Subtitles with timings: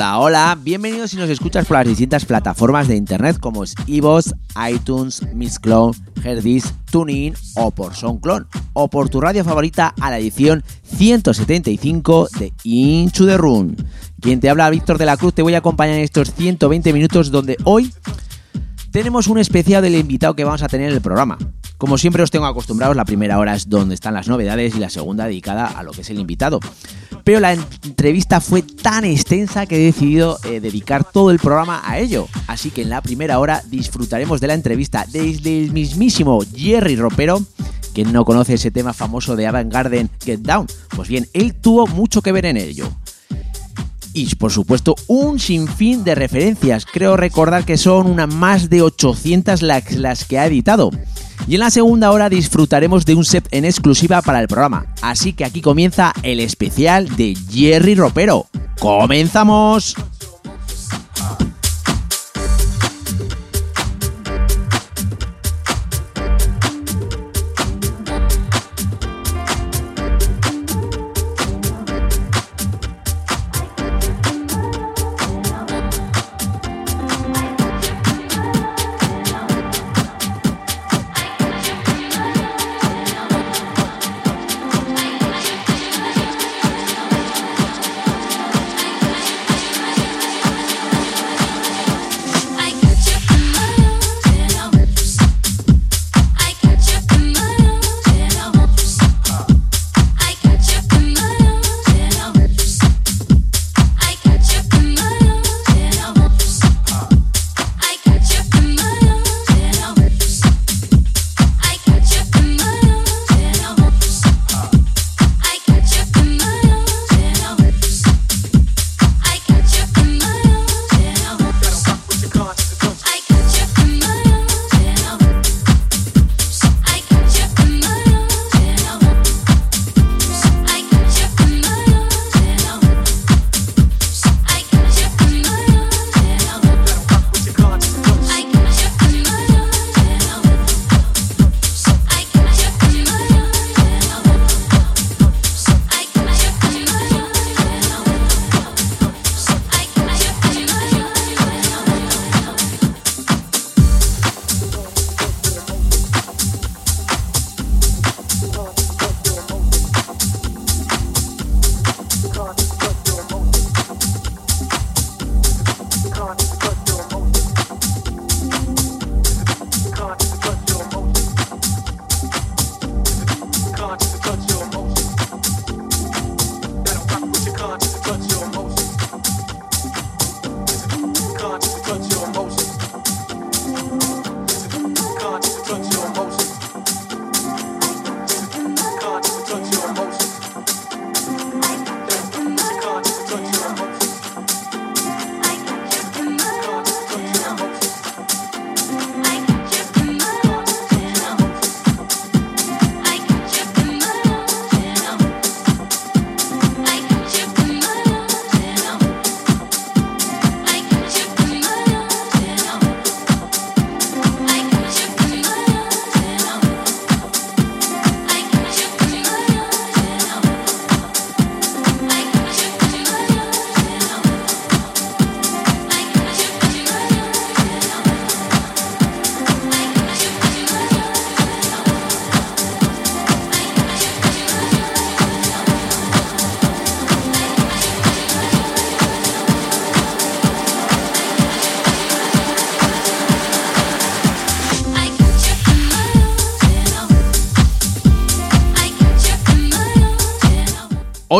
[0.00, 4.32] Hola, hola, bienvenidos si nos escuchas por las distintas plataformas de internet como es iVoox,
[4.72, 10.64] iTunes, Mixcloud, Herdis, TuneIn o por SoundCloud o por tu radio favorita a la edición
[10.96, 13.76] 175 de Into the Room.
[14.22, 17.30] Quien te habla, Víctor de la Cruz, te voy a acompañar en estos 120 minutos
[17.30, 17.92] donde hoy
[18.92, 21.36] tenemos un especial del invitado que vamos a tener en el programa.
[21.80, 24.90] Como siempre os tengo acostumbrados, la primera hora es donde están las novedades y la
[24.90, 26.60] segunda dedicada a lo que es el invitado.
[27.24, 31.98] Pero la entrevista fue tan extensa que he decidido eh, dedicar todo el programa a
[31.98, 32.28] ello.
[32.48, 37.42] Así que en la primera hora disfrutaremos de la entrevista desde el mismísimo Jerry Ropero.
[37.94, 40.66] Quien no conoce ese tema famoso de Avant Garden Get Down?
[40.94, 42.90] Pues bien, él tuvo mucho que ver en ello
[44.12, 46.86] y por supuesto un sinfín de referencias.
[46.86, 50.90] Creo recordar que son unas más de 800 las, las que ha editado.
[51.46, 54.86] Y en la segunda hora disfrutaremos de un set en exclusiva para el programa.
[55.02, 58.46] Así que aquí comienza el especial de Jerry Ropero.
[58.78, 59.96] ¡Comenzamos!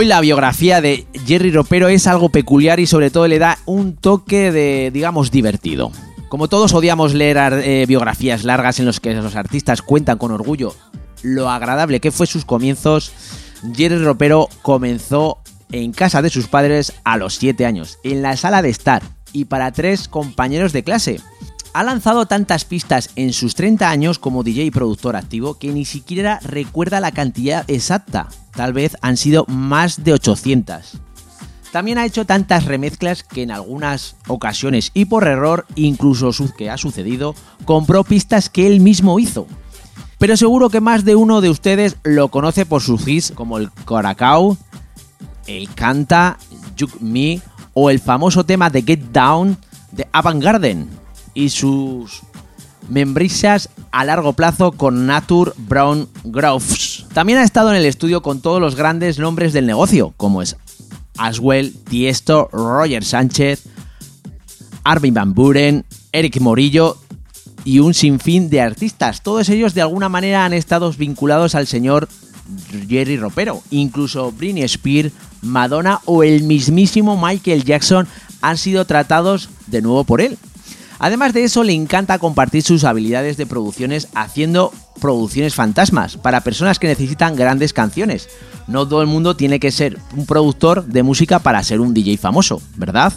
[0.00, 3.96] Hoy la biografía de Jerry Ropero es algo peculiar y sobre todo le da un
[3.96, 5.92] toque de, digamos, divertido.
[6.30, 10.74] Como todos odiamos leer eh, biografías largas en las que los artistas cuentan con orgullo
[11.22, 13.12] lo agradable que fue sus comienzos,
[13.76, 18.62] Jerry Ropero comenzó en casa de sus padres a los 7 años, en la sala
[18.62, 19.02] de estar
[19.34, 21.20] y para tres compañeros de clase.
[21.72, 25.84] Ha lanzado tantas pistas en sus 30 años como DJ y productor activo que ni
[25.84, 28.28] siquiera recuerda la cantidad exacta.
[28.52, 30.98] Tal vez han sido más de 800.
[31.70, 36.76] También ha hecho tantas remezclas que en algunas ocasiones y por error, incluso que ha
[36.76, 39.46] sucedido, compró pistas que él mismo hizo.
[40.18, 43.70] Pero seguro que más de uno de ustedes lo conoce por sus hits como el
[43.84, 44.58] Coracao,
[45.46, 46.36] el Canta,
[46.78, 47.40] Juke Me
[47.74, 49.56] o el famoso tema de Get Down
[49.92, 50.99] de Avant Garden
[51.40, 52.20] y sus
[52.90, 57.06] membrisas a largo plazo con Nature Brown Groves.
[57.14, 60.56] También ha estado en el estudio con todos los grandes nombres del negocio, como es
[61.16, 63.64] Aswell, Tiesto, Roger Sánchez,
[64.84, 66.98] Arvin Van Buren, Eric Morillo
[67.64, 69.22] y un sinfín de artistas.
[69.22, 72.08] Todos ellos de alguna manera han estado vinculados al señor
[72.86, 73.62] Jerry Ropero.
[73.70, 78.06] Incluso Britney Spears, Madonna o el mismísimo Michael Jackson
[78.42, 80.36] han sido tratados de nuevo por él.
[81.00, 84.70] Además de eso, le encanta compartir sus habilidades de producciones haciendo
[85.00, 88.28] producciones fantasmas para personas que necesitan grandes canciones.
[88.68, 92.18] No todo el mundo tiene que ser un productor de música para ser un DJ
[92.18, 93.14] famoso, ¿verdad?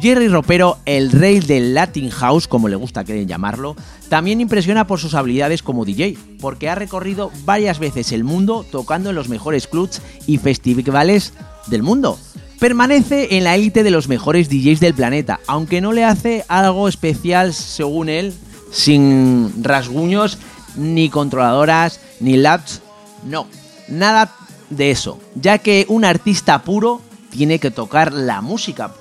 [0.00, 3.76] Jerry Ropero, el rey del Latin House, como le gusta que llamarlo,
[4.08, 9.10] también impresiona por sus habilidades como DJ, porque ha recorrido varias veces el mundo tocando
[9.10, 11.34] en los mejores clubs y festivales
[11.66, 12.18] del mundo
[12.60, 16.88] permanece en la élite de los mejores DJs del planeta, aunque no le hace algo
[16.88, 18.34] especial según él,
[18.70, 20.38] sin rasguños,
[20.76, 22.82] ni controladoras, ni labs,
[23.24, 23.46] no,
[23.88, 24.36] nada
[24.68, 28.92] de eso, ya que un artista puro tiene que tocar la música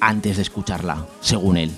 [0.00, 1.70] antes de escucharla, según él.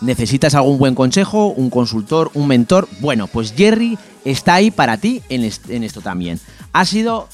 [0.00, 2.88] ¿Necesitas algún buen consejo, un consultor, un mentor?
[3.00, 6.40] Bueno, pues Jerry está ahí para ti en, esto también.
[6.72, 7.28] Ha sido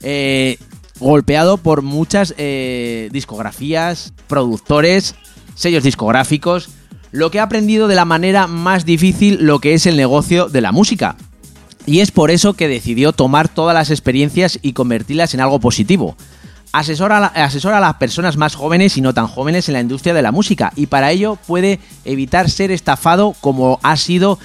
[0.00, 0.58] eh,
[1.00, 5.14] golpeado por muchas eh, discografías, productores,
[5.54, 6.70] sellos discográficos,
[7.10, 10.60] lo que ha aprendido de la manera más difícil lo que es el negocio de
[10.60, 11.16] la música.
[11.86, 16.16] Y es por eso que decidió tomar todas las experiencias y convertirlas en algo positivo.
[16.70, 20.20] Asesora, asesora a las personas más jóvenes y no tan jóvenes en la industria de
[20.20, 24.38] la música y para ello puede evitar ser estafado como ha sido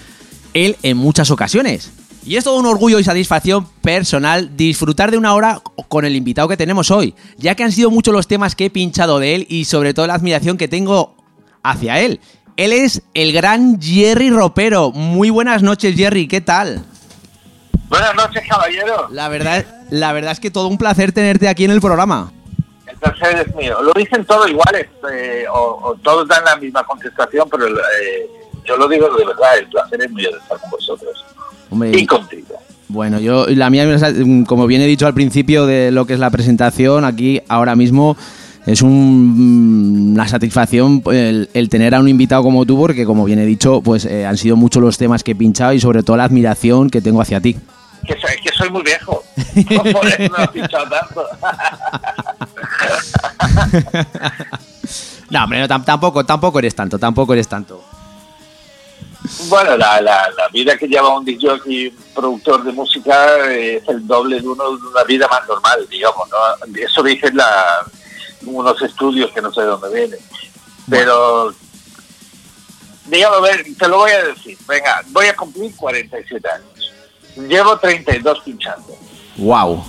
[0.53, 1.91] él en muchas ocasiones.
[2.25, 6.47] Y es todo un orgullo y satisfacción personal disfrutar de una hora con el invitado
[6.47, 9.45] que tenemos hoy, ya que han sido muchos los temas que he pinchado de él
[9.49, 11.15] y sobre todo la admiración que tengo
[11.63, 12.21] hacia él.
[12.55, 14.91] Él es el gran Jerry Ropero.
[14.91, 16.85] Muy buenas noches, Jerry, ¿qué tal?
[17.89, 19.09] Buenas noches, caballero.
[19.11, 22.31] La verdad, la verdad es que todo un placer tenerte aquí en el programa.
[22.87, 23.81] El placer es mío.
[23.81, 28.29] Lo dicen todos iguales, eh, o, todos dan la misma contestación, pero eh,
[28.63, 31.25] yo lo digo de verdad, el placer es mío de estar con vosotros
[31.91, 32.55] y contigo.
[32.89, 33.87] Bueno, yo la mía,
[34.45, 38.15] como bien he dicho al principio de lo que es la presentación, aquí ahora mismo
[38.65, 43.81] es una satisfacción el, tener a un invitado como tú, porque como bien he dicho,
[43.81, 46.89] pues eh, han sido muchos los temas que he pinchado y sobre todo la admiración
[46.89, 47.57] que tengo hacia ti.
[48.07, 49.23] Que soy, que soy muy viejo.
[49.91, 51.25] Por eso no he pinchado tanto.
[55.29, 57.83] no, hombre, tampoco, tampoco eres tanto, tampoco eres tanto.
[59.47, 64.41] Bueno, la, la, vida que lleva un DJ y productor de música es el doble
[64.41, 66.37] de, uno, de una vida más normal, digamos, ¿no?
[66.75, 67.85] Eso dicen la,
[68.45, 70.19] unos estudios que no sé de dónde vienen.
[70.89, 71.53] Pero,
[73.05, 74.57] digamos, ver, te lo voy a decir.
[74.67, 76.93] Venga, voy a cumplir 47 años.
[77.49, 78.97] Llevo 32 pinchando.
[79.37, 79.83] ¡Wow!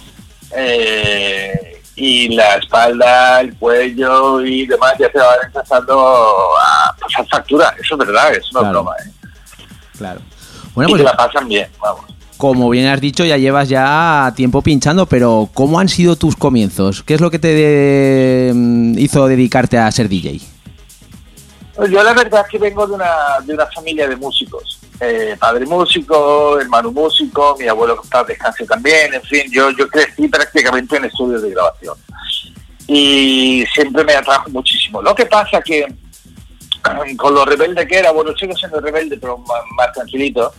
[0.56, 7.74] Eh, y la espalda, el cuello y demás ya se van empezando a pasar factura.
[7.80, 9.23] Eso es verdad, es una broma, ¿eh?
[9.96, 10.20] Claro.
[10.74, 12.04] Bueno, pues, la pasan bien, vamos.
[12.36, 17.02] Como bien has dicho, ya llevas ya tiempo pinchando, pero ¿cómo han sido tus comienzos?
[17.02, 20.40] ¿Qué es lo que te mm, hizo dedicarte a ser DJ?
[21.76, 23.10] Pues yo la verdad es que vengo de una,
[23.44, 24.80] de una familia de músicos.
[25.00, 29.88] Eh, padre músico, hermano músico, mi abuelo que estaba descanse también, en fin, yo, yo
[29.88, 31.96] crecí prácticamente en estudios de grabación.
[32.86, 35.02] Y siempre me atrajo muchísimo.
[35.02, 35.86] Lo que pasa que
[37.16, 40.52] con lo rebelde que era, bueno, sigo siendo rebelde, pero más, tranquilito.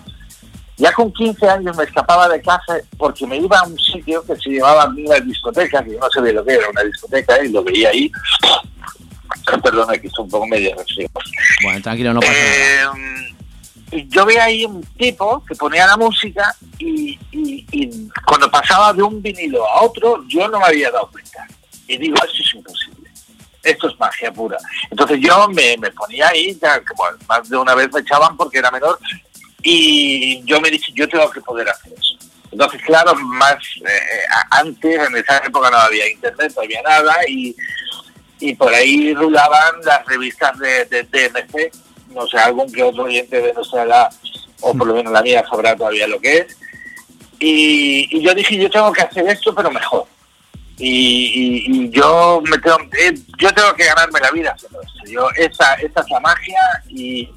[0.77, 4.35] Ya con 15 años me escapaba de casa porque me iba a un sitio que
[4.35, 7.63] se llamaba una discoteca, que yo no sabía lo que era una discoteca, y lo
[7.63, 8.11] veía ahí.
[9.63, 11.11] Perdona, que estoy un poco medio resfriado.
[11.63, 12.97] Bueno, tranquilo, no pasa nada.
[12.97, 17.17] Eh, yo veía ahí un tipo que ponía la música y,
[18.25, 21.47] cuando pasaba de un vinilo a otro, yo no me había dado cuenta.
[21.87, 22.94] Y digo, esto es imposible.
[23.65, 24.57] Esto es magia pura.
[24.89, 26.81] Entonces yo me, ponía ahí, ya,
[27.27, 28.99] más de una vez me echaban porque era menor,
[29.63, 32.15] y yo me dije, yo tengo que poder hacer eso.
[32.51, 37.55] Entonces, claro, más eh, antes, en esa época no había internet, no había nada, y,
[38.57, 41.73] por ahí rulaban las revistas de, de DMC,
[42.13, 44.09] no sé, algún que otro oyente de nuestra edad,
[44.61, 46.57] o por lo menos la mía, sabrá todavía lo que es.
[47.39, 50.07] Y, yo dije, yo tengo que hacer esto, pero mejor.
[50.77, 54.79] Y, yo me tengo, eh, yo tengo que ganarme la vida esto.
[55.07, 57.29] Yo, esa, esa es la magia y,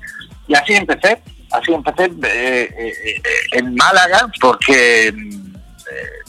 [0.55, 1.23] así empecé.
[1.51, 5.15] Así empecé eh, eh, en Málaga, porque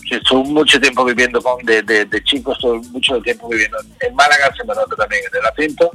[0.10, 4.54] estuve mucho tiempo viviendo con, de, de, de chicos, estuve mucho tiempo viviendo en Málaga,
[4.56, 5.92] se me nota también en el acento.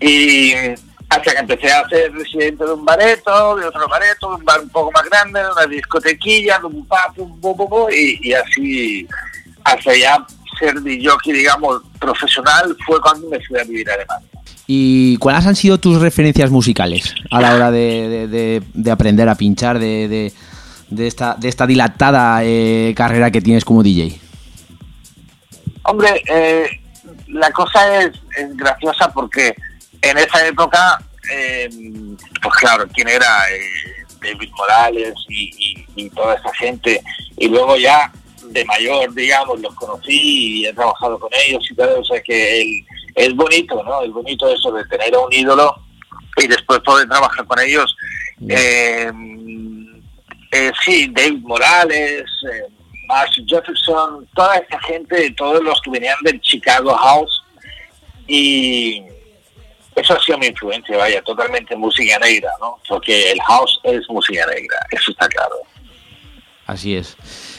[0.00, 0.52] Y,
[1.08, 4.60] hasta que empecé a ser residente de un bareto, de otro bareto, de un bar
[4.60, 9.06] un poco más grande, de una discotequilla, de un pub, un bo, y, y así
[9.66, 10.24] hasta ya
[10.58, 14.28] ser jockey, digamos, profesional, fue cuando me fui a vivir a Alemania.
[14.66, 20.32] ¿Y cuáles han sido tus referencias musicales a la hora de, aprender a pinchar de,
[20.98, 24.18] esta, de esta dilatada eh, carrera que tienes como DJ?
[25.84, 26.66] Hombre, eh,
[27.28, 29.54] la cosa es, es graciosa porque
[30.02, 30.98] en esa época,
[31.32, 31.68] eh,
[32.42, 37.02] pues claro, quién era eh, David Morales y, toda esa gente,
[37.38, 38.12] y luego ya
[38.52, 42.84] de mayor, digamos, los conocí y he trabajado con ellos y todo, o sea que
[43.14, 44.02] es bonito, ¿no?
[44.02, 45.74] Es bonito eso de tener a un ídolo
[46.36, 47.96] y después poder trabajar con ellos.
[48.48, 49.10] Eh,
[50.84, 52.24] sí, David Morales,
[53.06, 57.42] Marshall Jefferson, toda esa gente, todos los que venían del Chicago House
[58.26, 59.02] y
[59.94, 62.78] eso ha sido mi influencia, vaya, totalmente música negra, ¿no?
[62.86, 65.56] Porque el house es música negra, eso está claro.
[66.66, 67.16] Así es.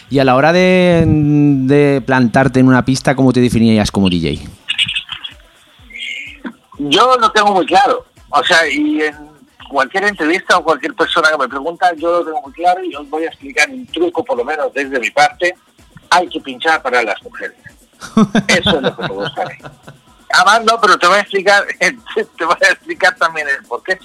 [0.09, 4.47] Y a la hora de, plantarte en una pista, ¿cómo te definirías como DJ?
[6.79, 8.05] Yo lo tengo muy claro.
[8.29, 9.15] O sea, y en
[9.69, 13.09] cualquier entrevista o cualquier persona que me pregunta, yo lo tengo muy claro y os
[13.09, 15.53] voy a explicar un truco, por lo menos desde mi parte.
[16.09, 17.57] Hay que pinchar para las mujeres.
[18.47, 19.43] Eso es lo que me gusta
[20.29, 23.99] Además, no, pero te voy a explicar, te voy a explicar también el por qué.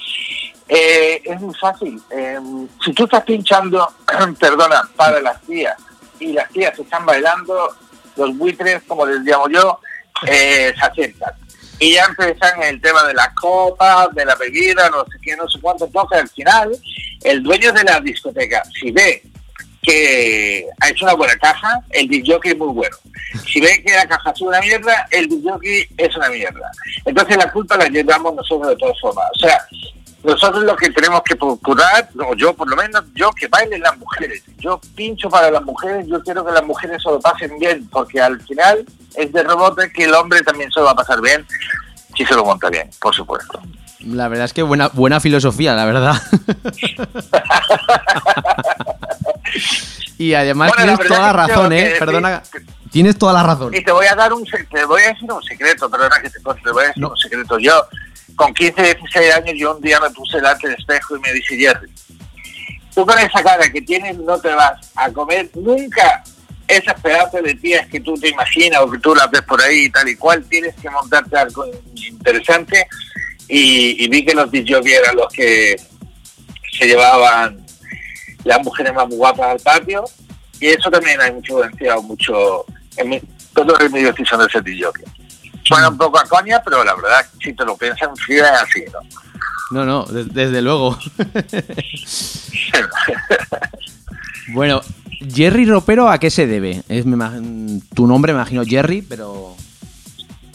[0.68, 2.00] Eh, es muy fácil.
[2.10, 3.86] Em, si tú estás pinchando,
[4.40, 5.76] perdona, para las tías,
[6.22, 7.76] y las tías están bailando,
[8.16, 9.80] los buitres, como les llamo yo,
[10.26, 11.32] eh, se acercan.
[11.78, 15.48] Y ya empiezan el tema de las copas, de la bebida, no sé qué, no
[15.48, 15.86] sé cuánto.
[15.86, 16.78] Entonces, al final,
[17.24, 19.22] el dueño de la discoteca, si ve
[19.82, 22.96] que ha hecho una buena caja, el disc es muy bueno.
[23.52, 26.70] Si ve que la caja es una mierda, el disc es una mierda.
[27.04, 29.24] Entonces la culpa la llevamos nosotros de todas formas.
[29.34, 29.66] O sea,
[30.24, 33.98] nosotros lo que tenemos que procurar, o yo por lo menos, yo que bailen las
[33.98, 34.42] mujeres.
[34.58, 38.20] Yo pincho para las mujeres, yo quiero que las mujeres se lo pasen bien, porque
[38.20, 41.44] al final es de rebote que el hombre también se lo va a pasar bien
[42.16, 43.60] si se lo monta bien, por supuesto.
[44.06, 46.14] La verdad es que buena, buena filosofía, la verdad.
[50.18, 51.94] y además tienes toda la razón, ¿eh?
[51.98, 52.42] Perdona.
[52.90, 53.74] tienes toda la razón.
[53.74, 56.40] Y te voy a dar un te voy a decir un secreto, perdona que te,
[56.40, 57.58] te voy a decir un secreto.
[57.58, 57.86] Yo,
[58.36, 61.56] con 15, 16 años, yo un día me puse delante del espejo y me dije,
[61.56, 61.90] Jerry,
[62.94, 66.22] tú con esa cara que tienes no te vas a comer nunca.
[66.68, 69.84] Esas pedazos de tías que tú te imaginas o que tú las ves por ahí
[69.84, 72.86] y tal y cual, tienes que montarte algo interesante.
[73.48, 75.76] Y, vi que los DJs eran los que
[76.78, 77.66] se llevaban
[78.44, 80.04] las mujeres más guapas al patio.
[80.60, 82.64] Y eso también mucho influenciado mucho
[82.96, 83.20] en mi,
[83.90, 84.86] medios que son de ese DJ.
[85.64, 88.84] Suena un poco a coña, pero la verdad, si te lo piensas, sí es así,
[88.92, 89.00] ¿no?
[89.70, 90.98] No, no, desde luego.
[94.48, 94.82] bueno,
[95.34, 96.82] Jerry Ropero, ¿a qué se debe?
[96.88, 97.04] Es
[97.94, 99.56] tu nombre, me imagino Jerry, pero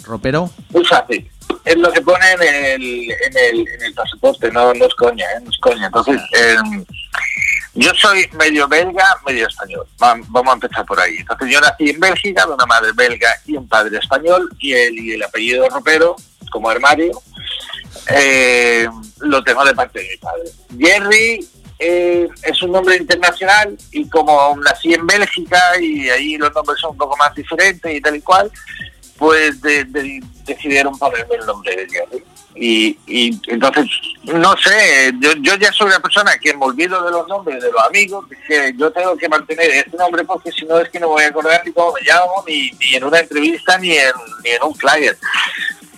[0.03, 0.49] Ropero.
[0.71, 1.29] Muy fácil
[1.67, 5.25] es lo que pone en el, en el, en el pasaporte, no, no es coña,
[5.25, 5.41] ¿eh?
[5.43, 5.87] no es coña.
[5.87, 6.85] Entonces, em,
[7.77, 9.87] yo soy medio belga, medio español.
[9.99, 11.17] Vamos a empezar por ahí.
[11.19, 14.97] Entonces, yo nací en Bélgica, de una madre belga y un padre español, y el,
[14.97, 16.15] y el apellido ropero,
[16.51, 17.21] como armario,
[18.09, 18.87] eh,
[19.19, 20.49] lo tengo de parte de mi padre.
[20.77, 21.47] Jerry
[21.79, 26.91] eh, es un nombre internacional y como nací en Bélgica y ahí los nombres son
[26.91, 28.51] un poco más diferentes y tal y cual,
[29.17, 32.23] pues decidieron ponerme el nombre de Jerry.
[32.59, 33.85] Y, y entonces,
[34.23, 37.71] no sé, yo, yo ya soy una persona que me olvido de los nombres de
[37.71, 41.09] los amigos, que yo tengo que mantener este nombre porque si no es que no
[41.09, 44.11] voy a acordar ni cómo me llamo, ni, ni en una entrevista, ni en,
[44.43, 45.15] ni en un flyer.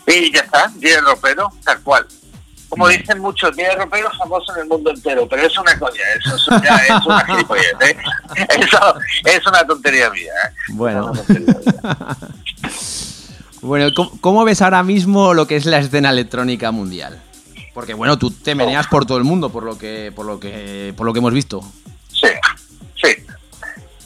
[0.05, 2.05] Y ya está, Jerry Ropero, tal cual.
[2.67, 6.35] como dicen muchos, tiene roperos famosos en el mundo entero, pero es una coña, eso
[6.35, 7.97] es, ya es una gilipollez, ¿eh?
[8.57, 10.33] Eso es una tontería mía.
[10.33, 10.53] ¿eh?
[10.73, 11.13] Bueno.
[13.61, 13.87] bueno,
[14.21, 17.21] ¿cómo, ves ahora mismo lo que es la escena electrónica mundial?
[17.73, 20.93] Porque bueno, tú te meneas por todo el mundo, por lo que, por lo que,
[20.97, 21.61] por lo que hemos visto.
[22.11, 22.27] Sí,
[22.95, 23.15] sí.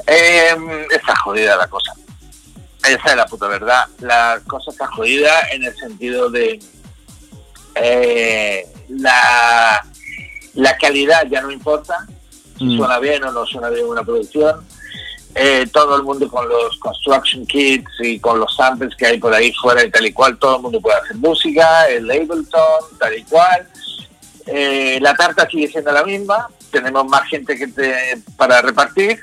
[0.07, 0.55] Eh,
[0.91, 1.93] está jodida la cosa.
[2.87, 3.87] Esa es la puta verdad.
[3.99, 6.59] La cosa está jodida en el sentido de
[7.75, 9.85] eh, la,
[10.53, 12.05] la calidad ya no importa,
[12.57, 12.77] si mm.
[12.77, 14.65] suena bien o no suena bien una producción.
[15.35, 19.33] Eh, todo el mundo con los construction kits y con los samples que hay por
[19.33, 23.17] ahí fuera y tal y cual, todo el mundo puede hacer música, el Ableton, tal
[23.17, 23.67] y cual.
[24.45, 27.67] Eh, la tarta sigue siendo la misma, tenemos más gente que
[28.37, 29.19] para repartir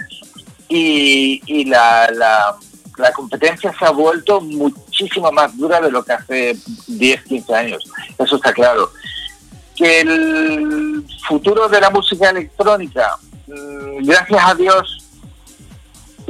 [0.69, 2.57] y, y la, la,
[2.97, 7.85] la competencia se ha vuelto muchísimo más dura de lo que hace 10, 15 años.
[8.19, 8.91] Eso está claro.
[9.77, 15.00] Que el futuro de la música electrónica, mm, gracias a Dios,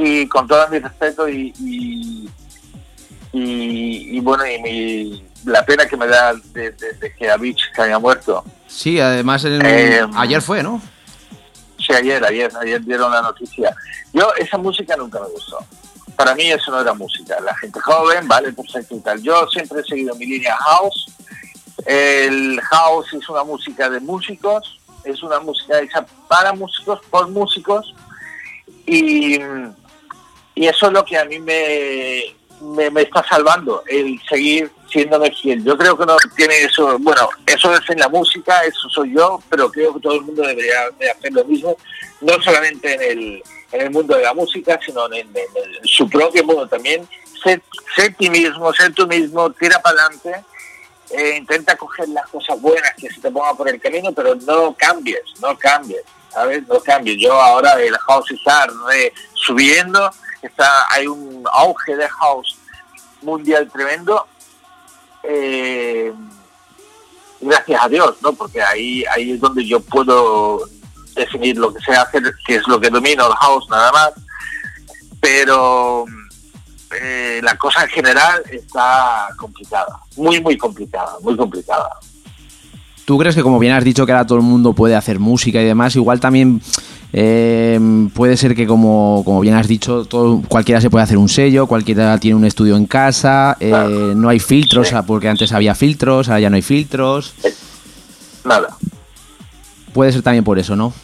[0.02, 1.52] y con todo mi respeto y,
[3.32, 6.74] y, bueno, y mi, la pena que me da de,
[7.18, 8.42] que Avich se haya muerto.
[8.66, 10.80] Sí, además eh, ayer fue, ¿no?
[11.78, 13.76] Sí, ayer, ayer, ayer dieron la noticia.
[14.12, 15.58] Yo esa música nunca me gustó
[16.20, 17.40] para mí eso no era música.
[17.40, 19.22] La gente joven, vale, perfecto y tal.
[19.22, 21.06] Yo siempre he seguido mi línea house.
[21.86, 27.94] El house es una música de músicos, es una música hecha para músicos, por músicos.
[28.86, 29.38] Y,
[30.60, 32.36] y eso es lo que a mí me,
[32.90, 35.64] me, está salvando, el seguir siéndome fiel.
[35.64, 39.40] Yo creo que no tiene eso, bueno, eso es en la música, eso soy yo,
[39.48, 40.80] pero creo que todo el mundo debería
[41.16, 41.74] hacer lo mismo,
[42.20, 43.42] no solamente en el
[43.72, 45.32] en el mundo de la música, sino en,
[45.84, 47.08] su propio mundo también.
[47.42, 47.62] Ser,
[48.18, 50.44] ti mismo, ser tú mismo, tira para adelante,
[51.10, 54.74] eh, intenta coger las cosas buenas que se te pongan por el camino, pero no
[54.76, 56.68] cambies, no cambies, ¿sabes?
[56.68, 57.16] No cambies.
[57.18, 58.66] Yo ahora el house está
[59.32, 60.10] subiendo,
[60.42, 62.56] está, hay un auge de house
[63.22, 64.26] mundial tremendo.
[65.22, 66.12] Eh,
[67.40, 68.32] gracias a Dios, ¿no?
[68.32, 70.60] Porque ahí, ahí es donde yo puedo
[71.14, 74.12] definir lo que sea hacer, que es lo que domina el house nada más,
[75.20, 76.04] pero
[77.00, 81.90] eh, la cosa en general está complicada, muy, muy complicada, muy complicada.
[83.04, 85.60] ¿Tú crees que como bien has dicho que ahora todo el mundo puede hacer música
[85.60, 86.62] y demás, igual también
[87.12, 87.78] eh,
[88.14, 91.66] puede ser que como, como bien has dicho, todo, cualquiera se puede hacer un sello,
[91.66, 96.40] cualquiera tiene un estudio en casa, eh, no hay filtros, porque antes había filtros, ahora
[96.40, 97.34] ya no hay filtros.
[98.44, 98.76] Nada.
[99.92, 100.94] Puede ser también por eso, ¿no?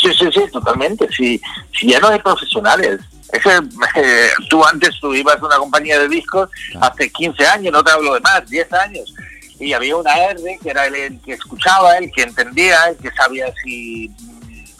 [0.00, 1.08] Sí, sí, sí, totalmente.
[1.10, 1.40] Si,
[1.78, 3.00] si ya no hay profesionales.
[3.32, 6.48] Es eh, tú antes tú ibas a una compañía de discos
[6.80, 9.14] hace 15 años, no te hablo de más, 10 años,
[9.60, 13.52] y había una R que era el, que escuchaba, el que entendía, el que sabía
[13.62, 14.10] si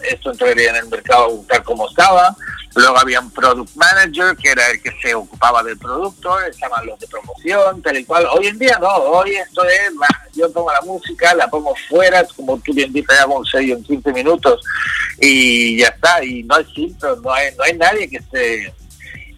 [0.02, 2.36] esto entraría en el mercado tal como estaba,
[2.78, 6.98] Luego había un product manager, que era el que se ocupaba del producto, estaban los
[7.00, 8.26] de promoción, tal y cual.
[8.30, 9.90] Hoy en día no, hoy esto es,
[10.34, 13.82] yo tomo la música, la pongo fuera, como tú bien dices, hago un sello en
[13.82, 14.60] 15 minutos
[15.20, 18.72] y ya está, y no hay filtro, no hay, no hay nadie que esté...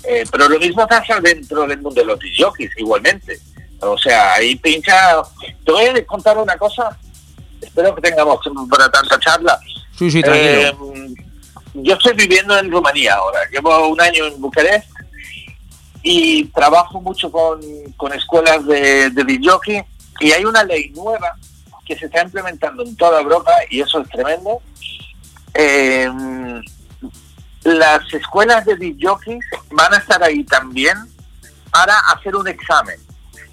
[0.04, 3.38] Eh, pero lo mismo pasa dentro del mundo de los jockeys, igualmente.
[3.80, 5.22] O sea, ahí pincha...
[5.64, 6.94] Te voy a contar una cosa,
[7.60, 9.58] espero que tengamos para tanta charla.
[10.00, 10.94] Sí, sí, tranquilo.
[10.94, 11.14] Eh,
[11.74, 14.88] yo estoy viviendo en Rumanía ahora, llevo un año en Bucarest
[16.02, 17.60] y trabajo mucho con,
[18.14, 19.40] escuelas de, de
[20.20, 21.36] y hay una ley nueva
[21.84, 24.62] que se está implementando en toda Europa y eso es tremendo.
[25.52, 26.62] Em,
[27.64, 29.38] las escuelas de DJ
[29.72, 30.96] van a estar ahí también
[31.70, 32.96] para hacer un examen.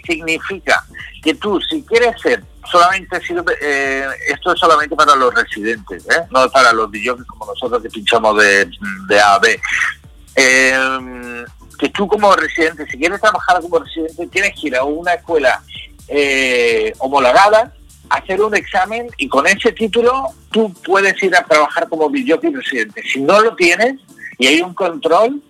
[0.06, 0.86] Significa
[1.22, 6.24] que tú, si quieres ser solamente sirve, eh, esto es solamente para los residentes, ¿eh?
[6.32, 9.60] no para los DJs como nosotros que pinchamos de, A a B.
[10.36, 11.46] Eh,
[11.80, 15.62] que tú como residente, si quieres trabajar como residente, tienes que ir a una escuela
[17.00, 17.74] homologada,
[18.10, 23.04] hacer un examen y con ese título tú puedes ir a trabajar como DJ residente.
[23.04, 24.00] Si no lo tienes
[24.38, 25.42] y hay un control,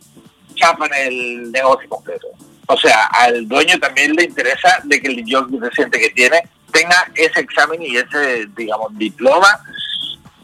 [0.55, 2.27] chapan el negocio completo.
[2.67, 7.09] O sea, al dueño también le interesa de que el DJ residente que tiene tenga
[7.15, 9.59] ese examen y ese, digamos, diploma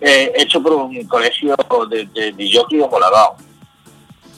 [0.02, 1.56] eh, hecho por un colegio
[1.90, 3.38] de, de, de homologado.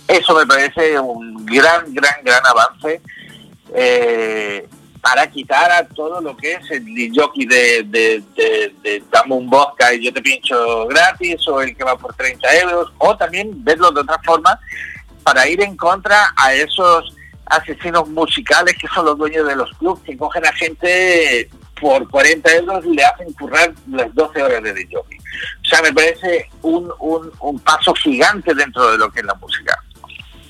[0.08, 3.02] Eso me parece un gran, gran, gran avance
[3.74, 4.68] eh,
[5.02, 10.06] para quitar a todo lo que es el jockey de, de, dame un vodka y
[10.06, 14.02] yo te pincho gratis o el que va por 30 euros o también verlo de
[14.02, 14.60] otra forma
[15.24, 20.04] para ir en contra a esos asesinos musicales que son los dueños de los clubes
[20.04, 24.98] que cogen a gente por 40 euros le hacen currar las 12 horas de DJ.
[24.98, 25.04] O
[25.70, 29.78] sea, me parece un, un, un paso gigante dentro de lo que es la música.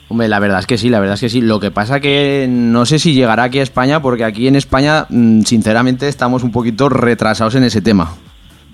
[0.08, 1.42] Hombre, la verdad es que sí, la verdad es que sí.
[1.42, 5.08] Lo que pasa que no sé si llegará aquí a España, porque aquí en España,
[5.10, 8.16] mm, sinceramente, estamos un poquito retrasados en ese tema.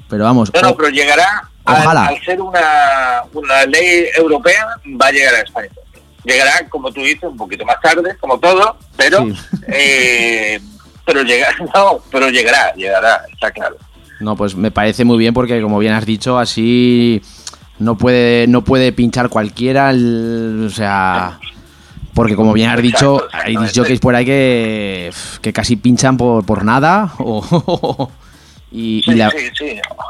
[0.10, 0.52] Pero vamos.
[0.54, 1.50] No, no, pero llegará.
[1.64, 2.08] Ojalá.
[2.08, 4.68] Al, ser una, una ley europea,
[5.02, 5.70] va a llegar a España.
[6.26, 9.26] Llegará, como tú dices, un poquito más tarde, como todo, pero
[9.68, 10.60] eh,
[11.06, 13.78] pero llegará, no, pero llegará, llegará, está claro.
[14.20, 17.22] No, pues me parece muy bien porque como bien has dicho, así
[17.80, 21.40] no puede no puede pinchar cualquiera, o sea,
[22.14, 25.12] porque como bien has dicho, hay jockeys por ahí que,
[25.42, 27.14] que casi pinchan por, por nada
[28.72, 29.32] y, la,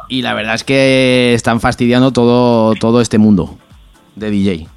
[0.10, 3.58] y la verdad es que están fastidiando todo todo este mundo
[4.16, 4.68] de DJ.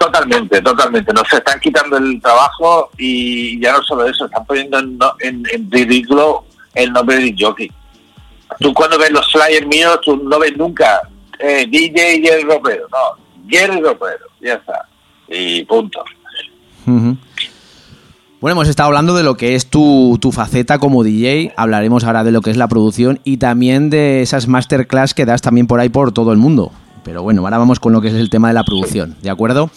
[0.00, 1.12] Totalmente, totalmente.
[1.12, 4.78] Nos están quitando el trabajo y ya no solo eso, están poniendo
[5.18, 7.70] en, en, ridículo el nombre de jockey.
[8.60, 11.02] Tú cuando ves los flyers míos, tú no ves nunca
[11.38, 14.86] eh, DJ Jerry Ropero, no, Jerry Ropero, ya está.
[15.28, 16.02] Y punto.
[16.86, 22.24] Bueno, hemos estado hablando de lo que es tu, tu, faceta como DJ, hablaremos ahora
[22.24, 25.78] de lo que es la producción y también de esas masterclass que das también por
[25.78, 26.72] ahí por todo el mundo.
[27.04, 29.70] Pero bueno, ahora vamos con lo que es el tema de la producción, ¿de acuerdo?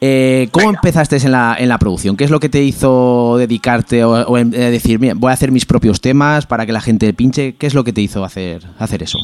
[0.00, 2.16] Eh, ¿Cómo empezaste en la, en la producción?
[2.16, 6.46] ¿Qué es lo que te hizo dedicarte o, decir, voy a hacer mis propios temas
[6.46, 7.56] para que la gente pinche?
[7.56, 9.18] ¿Qué es lo que te hizo hacer, hacer eso?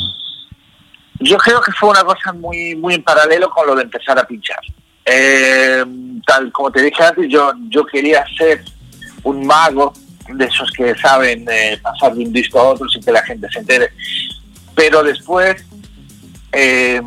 [1.20, 4.24] Yo creo que fue una cosa muy, muy en paralelo con lo de empezar a
[4.24, 4.61] pinchar.
[5.05, 5.85] Eh,
[6.26, 8.64] tal como te dije antes, yo, yo quería ser
[9.24, 9.92] un mago
[10.28, 13.46] de esos que saben eh, pasar de un disco a otro sin que la gente
[13.52, 13.90] se entere.
[14.74, 15.66] Pero después
[16.52, 17.00] eh,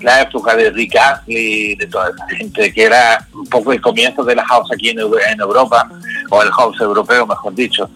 [0.00, 4.22] la época de Rick Astley, de toda esa gente, que era un poco el comienzo
[4.22, 5.88] de la house aquí en, Europa,
[6.30, 7.88] o el house europeo, mejor dicho.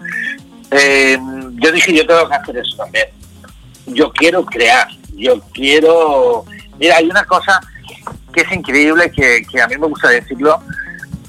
[0.71, 1.19] Eh,
[1.57, 3.09] yo dije, yo tengo que hacer eso también.
[3.87, 6.45] Yo quiero crear, yo quiero...
[6.79, 7.61] Mira, hay una cosa
[8.33, 10.61] que es increíble, que a mí me gusta decirlo.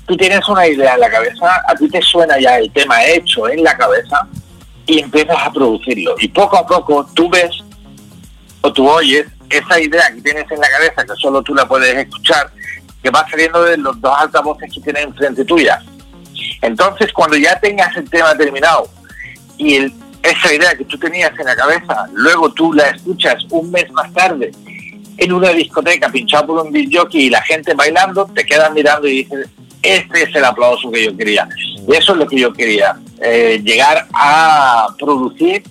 [0.05, 3.49] Tú tienes una idea en la cabeza, a ti te suena ya el tema hecho
[3.49, 4.27] en la cabeza
[4.85, 6.15] y empiezas a producirlo.
[6.19, 7.51] Y poco a poco tú ves
[8.61, 11.95] o tú oyes esa idea que tienes en la cabeza, que solo tú la puedes
[11.95, 12.51] escuchar,
[13.01, 15.81] que va saliendo de los dos altavoces que tienes enfrente tuya.
[16.61, 18.87] Entonces, cuando ya tengas el tema terminado
[19.57, 19.77] y
[20.23, 24.11] esa idea que tú tenías en la cabeza, luego tú la escuchas un mes más
[24.13, 24.51] tarde
[25.17, 29.23] en una discoteca pinchado por un jockey y la gente bailando, te quedas mirando y
[29.23, 29.49] dices,
[29.81, 31.47] este es el aplauso que yo quería.
[31.87, 35.63] Y eso es lo que yo quería, eh, llegar a producir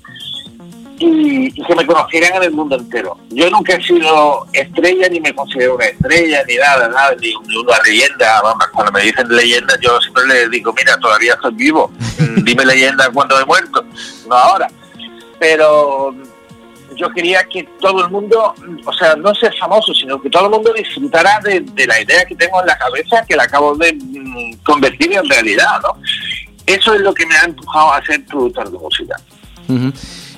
[1.00, 3.16] y, que me conocieran en el mundo entero.
[3.30, 7.78] Yo nunca he sido estrella, ni me considero una estrella, ni nada, nada, ni, una
[7.84, 8.42] leyenda.
[8.42, 11.90] Vamos, cuando me dicen leyenda, yo siempre les digo, mira, todavía estoy vivo,
[12.44, 13.82] dime leyenda cuando he muerto,
[14.28, 14.68] no ahora.
[15.38, 16.14] Pero
[16.96, 20.50] yo quería que todo el mundo, o sea, no ser famoso, sino que todo el
[20.50, 24.62] mundo disfrutara de, la idea que tengo en la cabeza, que la acabo de mm,
[24.64, 25.98] convertir en realidad, ¿no?
[26.66, 29.16] Eso es lo que me ha empujado a ser productor de música.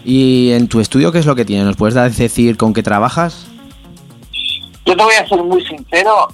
[0.05, 1.67] ¿Y en tu estudio qué es lo que tienes?
[1.67, 3.47] ¿Nos puedes decir con qué trabajas?
[4.85, 6.29] Yo te voy a ser muy sincero.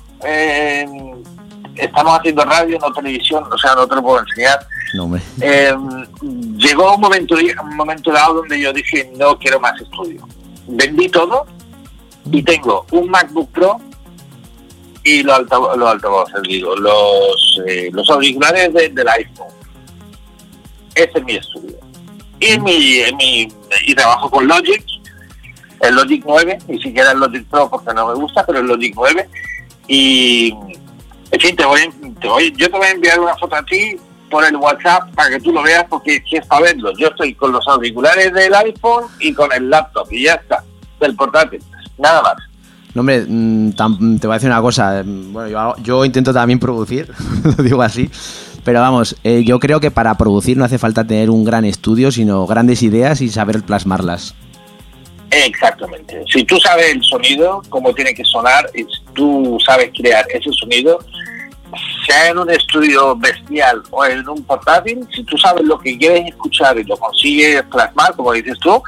[1.76, 4.66] estamos haciendo radio, no televisión, o sea, no te lo puedo enseñar.
[4.94, 5.74] No, eh,
[6.56, 10.26] llegó un momento, un momento dado donde yo dije, no quiero más estudio.
[10.66, 11.46] Vendí todo
[12.30, 13.78] y tengo un MacBook Pro
[15.04, 19.48] y los, altavoces, digo, los, eh, los auriculares del iPhone.
[20.94, 21.87] Ese es mi estudio.
[22.40, 23.48] Y, mi, mi,
[23.86, 24.84] y trabajo con Logic,
[25.80, 28.94] el Logic 9, ni siquiera el Logic Pro porque no me gusta, pero el Logic
[28.96, 29.28] 9.
[29.88, 30.54] Y,
[31.30, 31.80] en fin, te voy,
[32.20, 33.96] te voy, yo te voy a enviar una foto a ti
[34.30, 36.92] por el WhatsApp para que tú lo veas porque si es para verlo.
[36.98, 40.62] Yo estoy con los auriculares del iPhone y con el laptop y ya está,
[41.00, 41.62] del portátil,
[41.98, 42.34] nada más.
[42.94, 45.02] No, hombre, mm, te voy a decir una cosa.
[45.04, 47.12] Bueno, yo, yo intento también producir,
[47.44, 48.10] lo digo así.
[48.68, 52.12] Pero vamos, eh, yo creo que para producir no hace falta tener un gran estudio,
[52.12, 54.34] sino grandes ideas y saber plasmarlas.
[55.30, 56.22] Exactamente.
[56.30, 60.98] Si tú sabes el sonido, cómo tiene que sonar, y tú sabes crear ese sonido,
[62.06, 66.26] sea en un estudio bestial o en un portátil, si tú sabes lo que quieres
[66.26, 68.82] escuchar y lo consigues plasmar, como dices tú,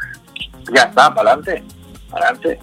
[0.74, 1.62] ya está, para adelante,
[2.10, 2.58] para adelante.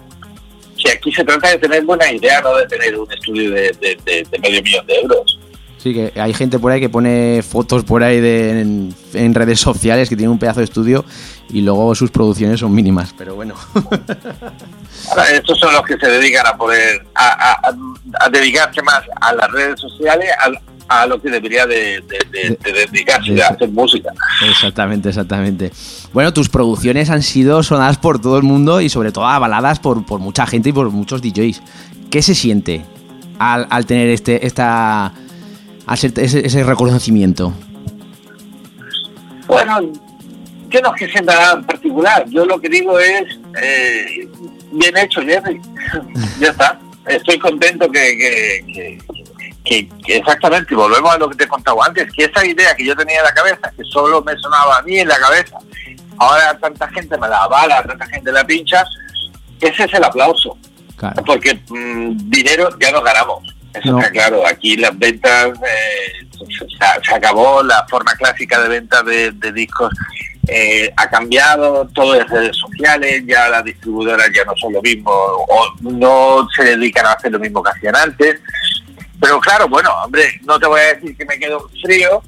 [0.76, 4.62] Si aquí se trata de tener buena idea, no de tener un estudio de medio
[4.62, 5.38] millón de euros.
[5.78, 8.60] Sí, que hay gente por ahí que pone fotos por ahí de,
[9.14, 11.04] en, redes sociales que tiene un pedazo de estudio
[11.50, 13.54] y luego sus producciones son mínimas, pero bueno.
[15.10, 17.72] Ahora, estos son los que se dedican a poder, a,
[18.30, 20.28] dedicarse más a las redes sociales,
[20.88, 22.02] a, lo que debería de,
[22.90, 24.10] dedicarse a hacer música.
[24.50, 25.70] Exactamente, exactamente.
[26.12, 30.04] Bueno, tus producciones han sido sonadas por todo el mundo y sobre todo avaladas por,
[30.04, 31.62] por mucha gente y por muchos DJs.
[32.10, 32.84] ¿Qué se siente
[33.38, 35.12] al, al tener este, esta,
[35.94, 37.52] ese, ese reconocimiento?
[39.46, 39.80] Bueno,
[40.68, 42.24] yo no es que sienta nada en particular.
[42.28, 44.28] Yo lo que digo es, eh,
[44.72, 45.60] bien hecho, Jerry.
[46.40, 46.78] ya está.
[47.06, 48.98] Estoy contento que,
[49.64, 52.94] que, exactamente, volvemos a lo que te he contado antes, que esa idea que yo
[52.94, 55.58] tenía en la cabeza, que solo me sonaba a mí en la cabeza,
[56.18, 58.84] ahora tanta gente me la avala, tanta gente la pincha,
[59.60, 60.58] ese es el aplauso.
[61.24, 63.54] Porque mm, dinero ya no ganamos.
[63.78, 64.46] Eso está claro.
[64.46, 66.26] Aquí las ventas, eh,
[67.02, 69.92] se, acabó la forma clásica de venta de, discos.
[70.46, 75.10] Eh, ha cambiado, todo es redes sociales, ya las distribuidoras ya no son lo mismo,
[75.10, 78.40] o no se dedican a hacer lo mismo que hacían antes.
[79.20, 82.22] Pero claro, bueno, hombre, no te voy a decir que me quedo frío.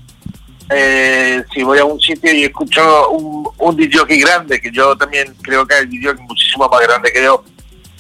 [0.73, 5.35] Eh, si voy a un sitio y escucho un, un DJ grande, que yo también
[5.43, 7.43] creo que hay DJ muchísimo más grande que yo,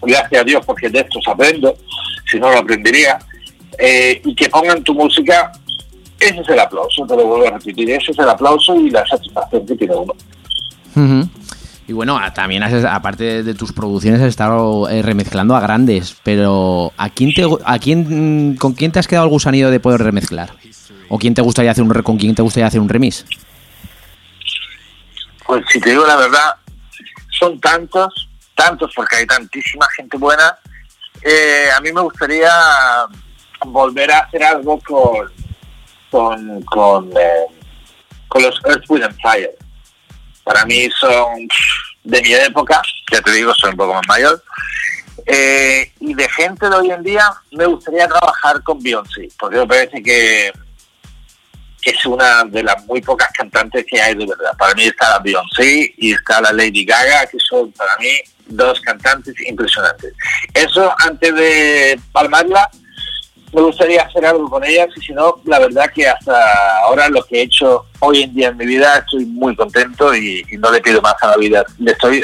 [0.03, 1.77] gracias a Dios porque de esto aprendo,
[2.31, 3.19] si no lo aprendería,
[3.81, 5.51] eh, y que pongan tu música,
[6.19, 9.07] ese es el aplauso, te lo vuelvo a repetir, ese es el aplauso y la
[9.07, 10.15] satisfacción que tiene uno.
[11.89, 17.09] Y bueno, también aparte de tus producciones has estado eh, remezclando a grandes, pero ¿a
[17.09, 20.51] quién te, a quién, ¿con quién te has quedado el gusanillo de poder remezclar?
[21.09, 23.25] ¿O quién te gustaría hacer un con quién te gustaría hacer un remix?
[25.47, 26.55] Pues si te digo la verdad,
[27.39, 30.57] son tantos, tantos porque hay tantísima gente buena.
[31.23, 32.51] Eh, a mí me gustaría
[33.67, 35.31] volver a hacer algo con
[36.11, 37.47] con con, eh,
[38.29, 39.51] con los Earth, Wind and Fire.
[40.45, 41.49] Para mí son
[42.05, 42.81] de mi época,
[43.13, 44.43] ya te digo, soy un poco más mayor.
[45.27, 49.67] Eh, y de gente de hoy en día me gustaría trabajar con Beyoncé, porque me
[49.67, 50.53] parece que,
[51.83, 54.57] es una de las muy pocas cantantes que hay de verdad.
[54.59, 58.09] Para mí está la Beyoncé y está la Lady Gaga, que son para mí
[58.47, 60.13] dos cantantes impresionantes.
[60.53, 62.71] Eso antes de palmarla,
[63.53, 66.33] me gustaría hacer algo con ellas y si no, la verdad que hasta
[66.85, 70.45] ahora lo que he hecho hoy en día en mi vida estoy muy contento y,
[70.59, 71.65] no le pido más a la vida.
[71.79, 72.23] Le estoy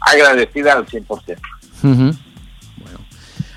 [0.00, 1.38] agradecida al 100%.
[1.82, 2.18] Bueno.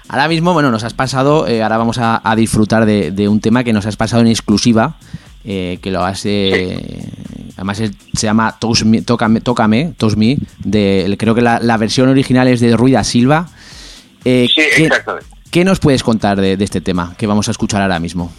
[0.07, 3.73] Ahora mismo, bueno, nos has pasado, eh, ahora vamos a, disfrutar de, un tema que
[3.73, 4.95] nos has pasado en exclusiva,
[5.43, 6.25] eh, que lo has...
[6.25, 7.05] Eh,
[7.55, 7.91] además se
[8.25, 13.47] llama Tócame, Tócame, Me, de, creo que la, versión original es de Ruida Silva.
[14.23, 15.38] sí, exactamente.
[15.51, 18.31] ¿Qué nos puedes contar de, este tema que vamos a escuchar ahora mismo?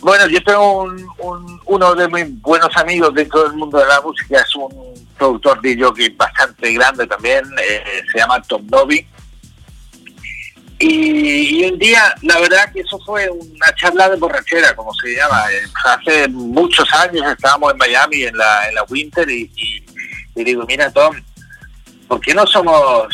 [0.00, 4.40] Bueno, yo tengo un, uno de mis buenos amigos dentro del mundo de la música,
[4.40, 9.06] es un productor de jockey bastante grande también, eh, se llama Tom Novi.
[10.80, 15.44] Y, un día, la verdad que eso fue una charla de borrachera, como se llama.
[15.52, 19.50] Eh, hace muchos años estábamos en Miami en la, en la Winter y,
[20.34, 21.14] y digo, mira Tom,
[22.08, 23.06] ¿por qué no somos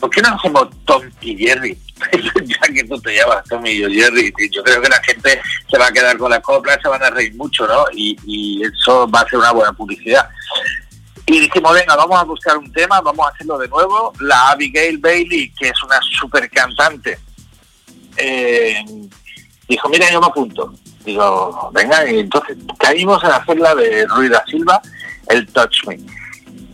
[0.00, 1.78] ¿por qué no hacemos Tom y Jerry?
[2.44, 5.78] ya que tú te llamas Tom y yo Jerry, yo creo que la gente se
[5.78, 7.84] va a quedar con la copla, se van a reír mucho, ¿no?
[7.92, 10.28] Y, eso va a ser una buena publicidad.
[11.26, 14.12] Y dijimos, venga, vamos a buscar un tema, vamos a hacerlo de nuevo.
[14.20, 17.18] La Abigail Bailey, que es una super cantante,
[18.16, 18.84] eh,
[19.68, 20.72] dijo, mira, yo me apunto.
[21.04, 24.80] Digo, venga, y entonces caímos en hacerla de Ruida Silva,
[25.28, 25.98] el Touch Me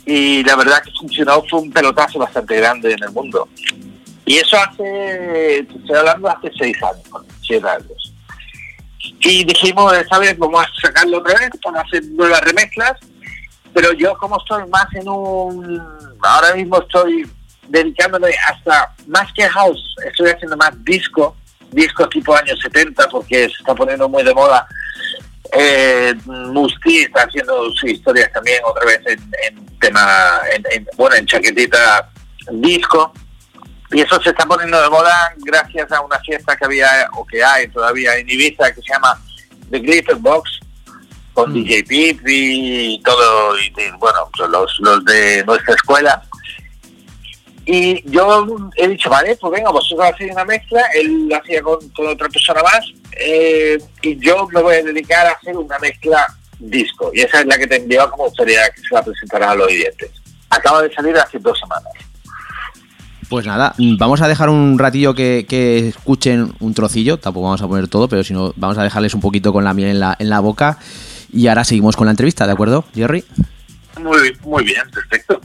[0.04, 3.48] y la verdad que funcionó, fue un pelotazo bastante grande en el mundo.
[4.24, 8.14] Y eso hace, estoy hablando hace seis años, siete años.
[9.20, 12.98] Y dijimos, vez vamos a sacarlo otra vez, vamos a hacer nuevas remezclas,
[13.72, 15.80] pero yo como estoy más en un,
[16.20, 17.28] ahora mismo estoy
[17.68, 21.36] dedicándome hasta, más que house, estoy haciendo más disco,
[21.70, 24.66] disco tipo años 70, porque se está poniendo muy de moda
[25.52, 32.10] eh, Musti está haciendo su historia también otra vez en, tema, en, bueno, en chaquetita
[32.52, 33.12] disco.
[33.90, 37.44] Y eso se está poniendo de moda gracias a una fiesta que había, o que
[37.44, 39.20] hay todavía en Ibiza, que se llama
[39.70, 40.60] The Glitter Box,
[41.34, 41.54] con mm.
[41.54, 46.22] DJ Pip y todo, y, bueno, los, los de nuestra escuela.
[47.64, 48.46] Y yo
[48.76, 52.62] he dicho, vale, pues venga, vosotros hacéis una mezcla, él lo hacía con, otra persona
[52.62, 56.26] más, eh, y yo me voy a dedicar a hacer una mezcla
[56.58, 57.10] disco.
[57.14, 59.68] Y esa es la que te envió como gustaría que se la presentara a los
[59.68, 60.10] oyentes.
[60.50, 61.92] Acaba de salir hace dos semanas.
[63.28, 65.46] Pues nada, vamos a dejar un ratillo que,
[65.88, 69.22] escuchen un trocillo, tampoco vamos a poner todo, pero si no, vamos a dejarles un
[69.22, 70.78] poquito con la miel en la, en la boca.
[71.32, 73.24] Y ahora seguimos con la entrevista, ¿de acuerdo, Jerry?
[73.98, 75.40] Muy, muy bien, perfecto.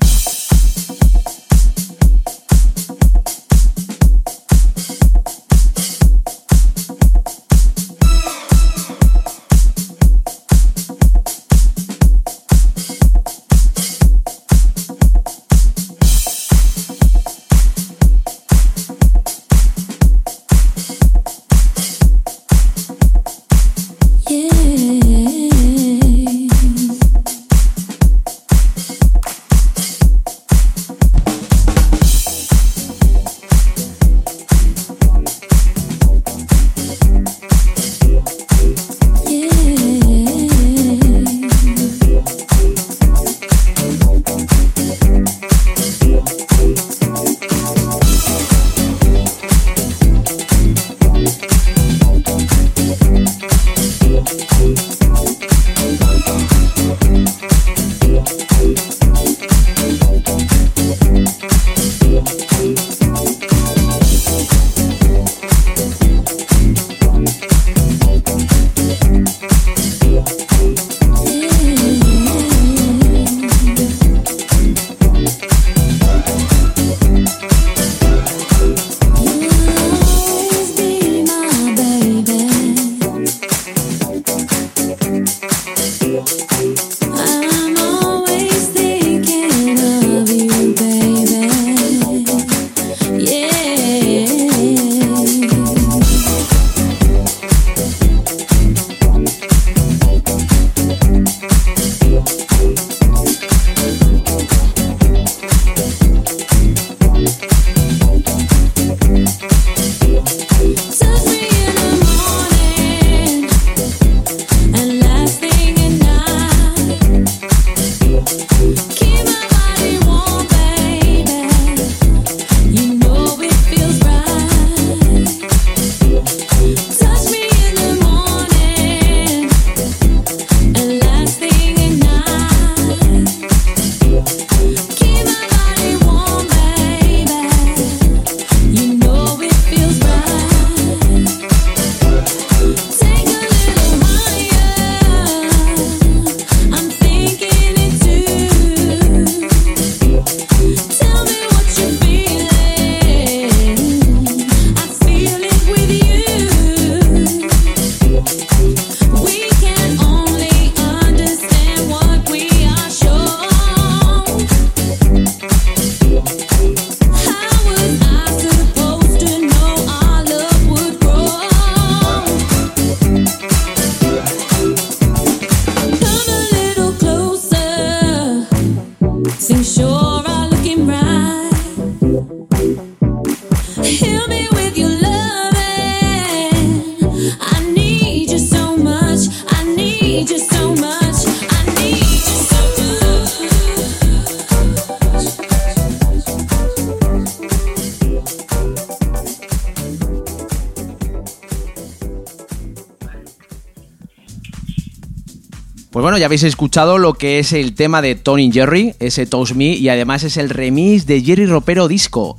[206.18, 209.90] Ya habéis escuchado lo que es el tema de Tony Jerry, ese Toast Me, y
[209.90, 212.38] además es el remix de Jerry Ropero Disco.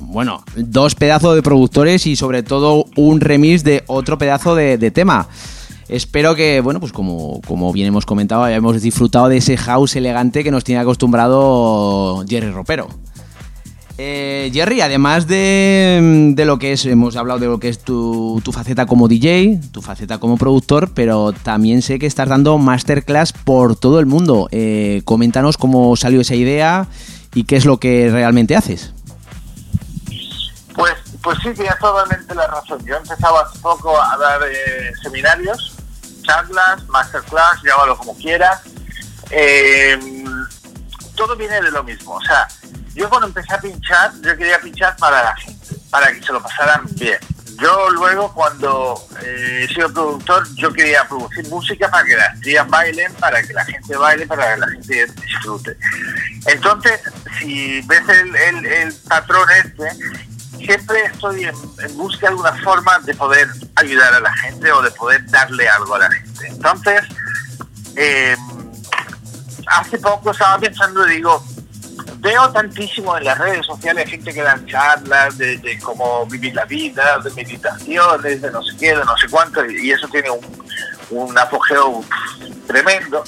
[0.00, 5.28] Bueno, dos pedazos de productores y sobre todo un remix de otro pedazo de, tema.
[5.88, 10.44] Espero que, bueno, pues como, como bien hemos comentado, hayamos disfrutado de ese house elegante
[10.44, 12.88] que nos tiene acostumbrado Jerry Ropero.
[13.98, 18.84] Eh, Jerry, además de, lo que es, hemos hablado de lo que es tu, faceta
[18.84, 23.98] como DJ, tu faceta como productor, pero también sé que estás dando masterclass por todo
[23.98, 24.48] el mundo.
[24.50, 26.86] Eh, coméntanos cómo salió esa idea
[27.34, 28.92] y qué es lo que realmente haces.
[30.74, 32.84] Pues, pues sí, tienes totalmente la razón.
[32.84, 35.74] Yo empezaba hace poco a dar eh, seminarios,
[36.22, 38.60] charlas, masterclass, llámalo como quieras.
[41.14, 42.16] todo viene de lo mismo.
[42.16, 42.46] O sea,
[42.96, 46.42] yo cuando empecé a pinchar, yo quería pinchar para la gente, para que se lo
[46.42, 47.18] pasaran bien.
[47.60, 52.68] Yo luego cuando eh, he sido productor, yo quería producir música para que las tías
[52.68, 55.76] bailen, para que la gente baile, para que la gente disfrute.
[56.46, 57.00] Entonces,
[57.38, 59.88] si ves el, patrón este,
[60.58, 64.90] siempre estoy en, busca de alguna forma de poder ayudar a la gente o de
[64.90, 66.48] poder darle algo a la gente.
[66.48, 67.02] Entonces,
[67.96, 68.36] eh,
[69.66, 71.42] hace poco estaba pensando y digo,
[72.18, 77.18] veo tantísimo en las redes sociales gente que dan charlas de, cómo vivir la vida,
[77.18, 80.28] de meditaciones, de no sé qué, de no sé cuánto, y eso tiene
[81.10, 82.04] un, apogeo
[82.66, 83.22] tremendo.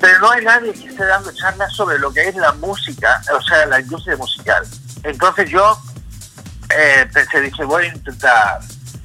[0.00, 3.42] pero no hay nadie que esté dando charlas sobre lo que es la música, o
[3.42, 4.66] sea, la industria musical.
[5.02, 5.78] Entonces yo
[6.76, 8.60] eh, pensé, dije, voy a intentar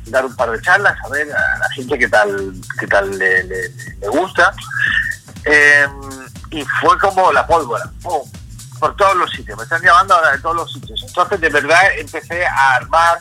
[0.08, 3.72] dar un par de charlas, a ver a la gente qué tal, qué tal le,
[4.10, 4.54] gusta.
[5.46, 7.90] Em, y fue como la pólvora,
[8.80, 11.04] por todos los sitios, me están llamando ahora de todos los sitios.
[11.08, 13.20] Entonces, de verdad, empecé a armar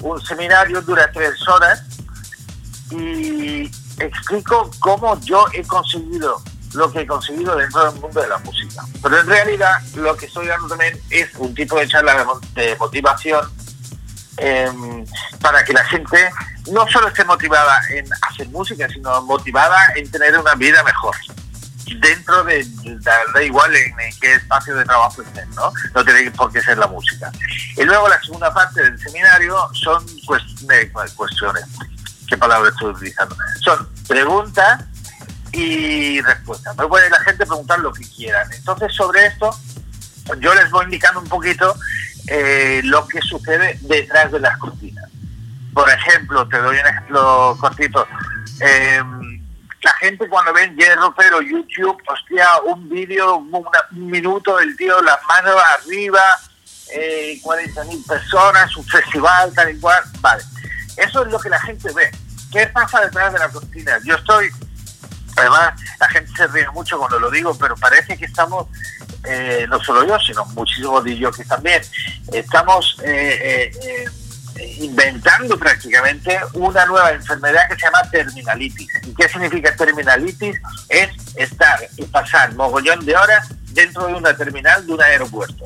[0.00, 1.82] un seminario, dura tres horas,
[2.90, 6.42] y explico cómo yo he conseguido
[6.74, 8.82] lo que he conseguido dentro del mundo de la música.
[9.02, 13.50] Pero en realidad lo que estoy dando también es un tipo de charla de motivación
[14.36, 15.04] em,
[15.40, 16.30] para que la gente
[16.70, 21.16] no solo esté motivada en hacer música, sino motivada en tener una vida mejor.
[21.86, 22.66] Dentro de,
[23.00, 25.72] da, igual en, qué espacio de trabajo estén, ¿no?
[25.94, 27.30] No tiene por qué ser la música.
[27.76, 31.64] Y luego la segunda parte del seminario son cuestiones.
[32.28, 33.36] ¿Qué palabra estoy utilizando?
[33.64, 34.84] Son preguntas
[35.52, 36.76] y respuestas.
[36.76, 38.50] Me puede la gente preguntar lo que quieran.
[38.52, 39.50] Entonces, sobre esto,
[40.38, 41.74] yo les voy indicando un poquito
[42.28, 45.10] eh, lo que sucede detrás de las cortinas.
[45.74, 48.06] Por ejemplo, te doy un ejemplo cortito.
[48.60, 49.29] Em,
[49.82, 53.60] la gente cuando ven Hierro Pero YouTube, hostia, un vídeo, un
[53.92, 56.20] minuto del tío, las manos arriba,
[56.92, 60.02] eh, 40.000 personas, un festival, tal y cual.
[60.20, 60.42] Vale,
[60.96, 62.10] eso es lo que la gente ve.
[62.52, 63.98] ¿Qué pasa detrás de la cortina?
[64.04, 64.50] Yo estoy,
[65.36, 68.66] además, la gente se ríe mucho cuando lo digo, pero parece que estamos,
[69.24, 71.82] eh, no solo yo, sino muchísimos de que también,
[72.32, 74.10] estamos eh, eh,
[74.78, 78.88] inventando prácticamente una nueva enfermedad que se llama terminalitis.
[79.06, 80.60] ¿Y qué significa terminalitis?
[80.88, 85.64] Es estar y pasar mogollón de horas dentro de una terminal de un aeropuerto.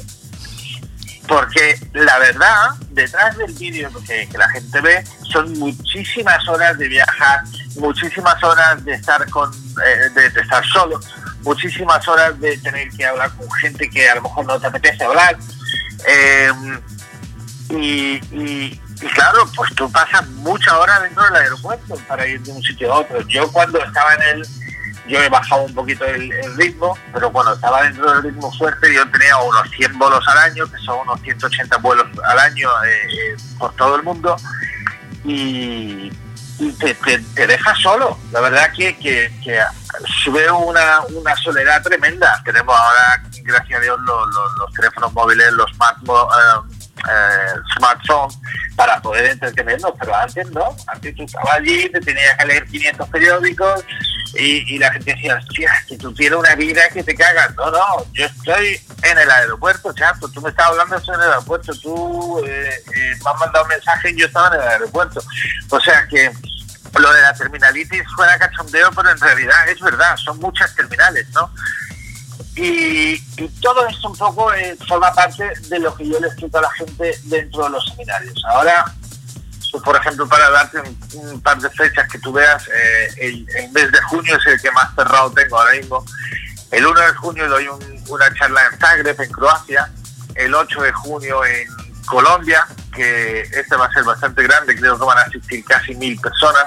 [1.26, 7.40] Porque la verdad, detrás del vídeo que, la gente ve, son muchísimas horas de viajar,
[7.76, 11.00] muchísimas horas de estar con, eh, de, estar solo,
[11.42, 15.02] muchísimas horas de tener que hablar con gente que a lo mejor no te apetece
[15.02, 15.38] hablar.
[16.06, 16.52] Eh,
[17.70, 18.80] y, y
[19.14, 22.98] claro, pues tú pasas muchas horas dentro del aeropuerto para ir de un sitio a
[22.98, 23.20] otro.
[23.28, 24.48] Yo cuando estaba en el,
[25.08, 29.08] yo he bajado un poquito el, ritmo, pero cuando estaba dentro del ritmo fuerte yo
[29.10, 33.36] tenía unos 100 vuelos al año, que son unos 180 vuelos al año eh, eh,
[33.58, 34.36] por todo el mundo,
[35.24, 36.10] y,
[36.78, 38.18] te, te, deja solo.
[38.30, 39.30] La verdad que, que,
[40.22, 42.40] sube una, una soledad tremenda.
[42.44, 46.73] Tenemos ahora, gracias a Dios, los, teléfonos móviles, los smartphones,
[47.08, 48.38] eh, smartphones
[48.76, 53.08] para poder entretenernos, pero antes no, antes tú estabas allí, te tenías que leer 500
[53.08, 53.84] periódicos
[54.36, 57.54] y, la gente decía, hostia, que tú tienes una vida que te cagas.
[57.54, 61.72] No, no, yo estoy en el aeropuerto, chato, tú me estás hablando en el aeropuerto,
[61.80, 65.22] tú eh, eh, me has mandado un mensaje y yo estaba en el aeropuerto.
[65.70, 66.32] O sea que
[66.98, 71.50] lo de la terminalitis fuera cachondeo, pero en realidad es verdad, son muchas terminales, ¿no?
[72.56, 73.18] Y,
[73.60, 76.70] todo esto un poco eh, forma parte de lo que yo le explico a la
[76.72, 78.42] gente dentro de los seminarios.
[78.48, 78.84] Ahora,
[79.74, 80.78] pues, por ejemplo, para darte
[81.14, 84.70] un, par de fechas que tú veas, eh, el, mes de junio es el que
[84.70, 86.04] más cerrado tengo ahora mismo.
[86.70, 87.68] El 1 de junio doy
[88.08, 89.90] una charla en Zagreb, en Croacia.
[90.36, 91.68] El 8 de junio en
[92.06, 96.20] Colombia, que este va a ser bastante grande, creo que van a asistir casi mil
[96.20, 96.66] personas.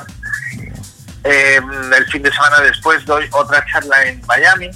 [1.24, 1.62] Eh,
[1.98, 4.70] el fin de semana después doy otra charla en Miami,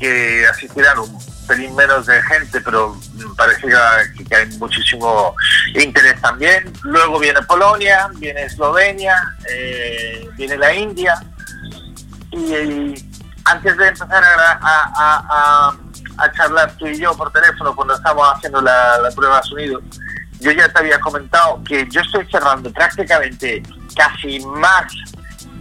[0.00, 2.98] que asistirán un pelín menos de gente, pero
[3.36, 3.68] parece
[4.26, 5.34] que, hay muchísimo
[5.74, 6.72] interés también.
[6.82, 9.14] Luego viene Polonia, viene Eslovenia,
[9.48, 11.20] eh, viene la India.
[12.32, 12.94] Y,
[13.44, 15.76] antes de empezar a,
[16.36, 19.80] charlar tú y yo por teléfono cuando estábamos haciendo la, prueba de sonido,
[20.40, 23.62] yo ya te había comentado que yo estoy cerrando prácticamente
[23.96, 24.92] casi más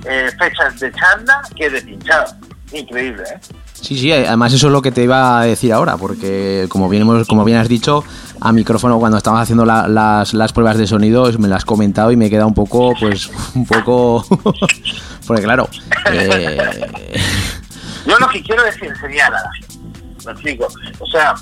[0.05, 2.35] eh, fechas de charla que de pinchado.
[2.71, 3.39] Increíble, ¿eh?
[3.81, 7.23] Sí, sí, además eso es lo que te iba a decir ahora, porque como bien,
[7.25, 8.03] como bien has dicho,
[8.39, 12.17] a micrófono cuando estabas haciendo las, las, pruebas de sonido me las has comentado y
[12.17, 14.25] me queda un poco, pues, un poco...
[15.27, 15.69] porque claro...
[16.11, 16.57] Eh,
[18.05, 19.51] yo lo que quiero es enseñar a la
[20.25, 20.67] me explico.
[20.99, 21.35] O sea,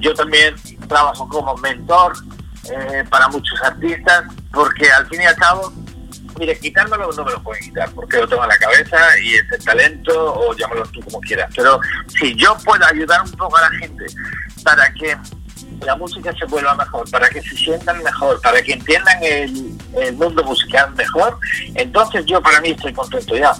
[0.00, 0.54] yo también
[0.88, 2.14] trabajo como mentor
[2.70, 5.72] eh, para muchos artistas, porque al fin y al cabo
[6.38, 9.52] mire, quitármelo no me lo pueden quitar porque lo tengo en la cabeza y es
[9.52, 11.50] el talento o llámalo tú como quieras.
[11.54, 11.80] Pero
[12.18, 14.06] si yo puedo ayudar un poco a la gente
[14.62, 15.16] para que
[15.80, 20.16] la música se vuelva mejor, para que se sientan mejor, para que entiendan el, el
[20.16, 21.38] mundo musical mejor,
[21.74, 23.52] entonces yo para mí estoy contento ya.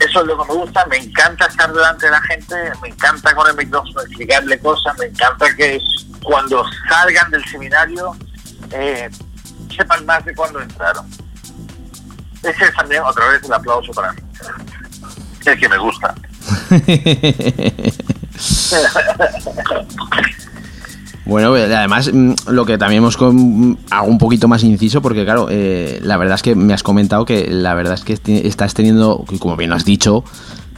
[0.00, 3.34] Eso es lo que me gusta, me encanta estar delante de la gente, me encanta
[3.34, 5.80] con el micrófono explicarle cosas, me encanta que
[6.22, 8.16] cuando salgan del seminario
[8.72, 9.08] eh,
[9.74, 11.06] sepan más de cuándo entraron
[12.44, 14.18] ese es también otra vez el aplauso para mí.
[15.44, 16.14] Es que me gusta.
[21.26, 25.48] Bueno, además, mm, lo que también hemos con, hago un poquito más inciso, porque claro,
[25.50, 29.24] eh, la verdad es que me has comentado que la verdad es que estás teniendo,
[29.38, 30.22] como bien lo has dicho,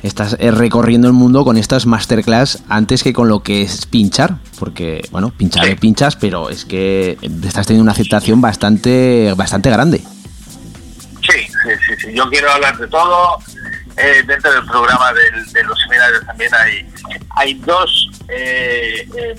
[0.02, 4.38] estás eh, recorriendo el mundo con estas masterclass antes que con lo que es pinchar,
[4.60, 10.04] porque, bueno, pinchar y pinchas, pero es que estás teniendo una aceptación bastante, bastante grande.
[11.29, 11.47] Sí,
[11.87, 13.39] sí, sí, yo quiero hablar de todo.
[13.97, 16.87] dentro del programa de los seminarios también hay,
[17.37, 19.37] hay dos eh,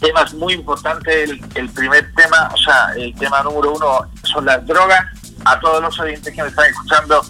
[0.00, 1.30] temas muy importantes.
[1.54, 5.04] El, primer tema, o sea, el tema número uno son las drogas.
[5.44, 7.24] A todos los oyentes que me están escuchando,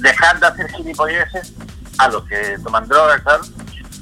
[0.00, 1.52] dejar de hacer gilipolleces
[1.98, 3.42] a los que toman drogas, claro.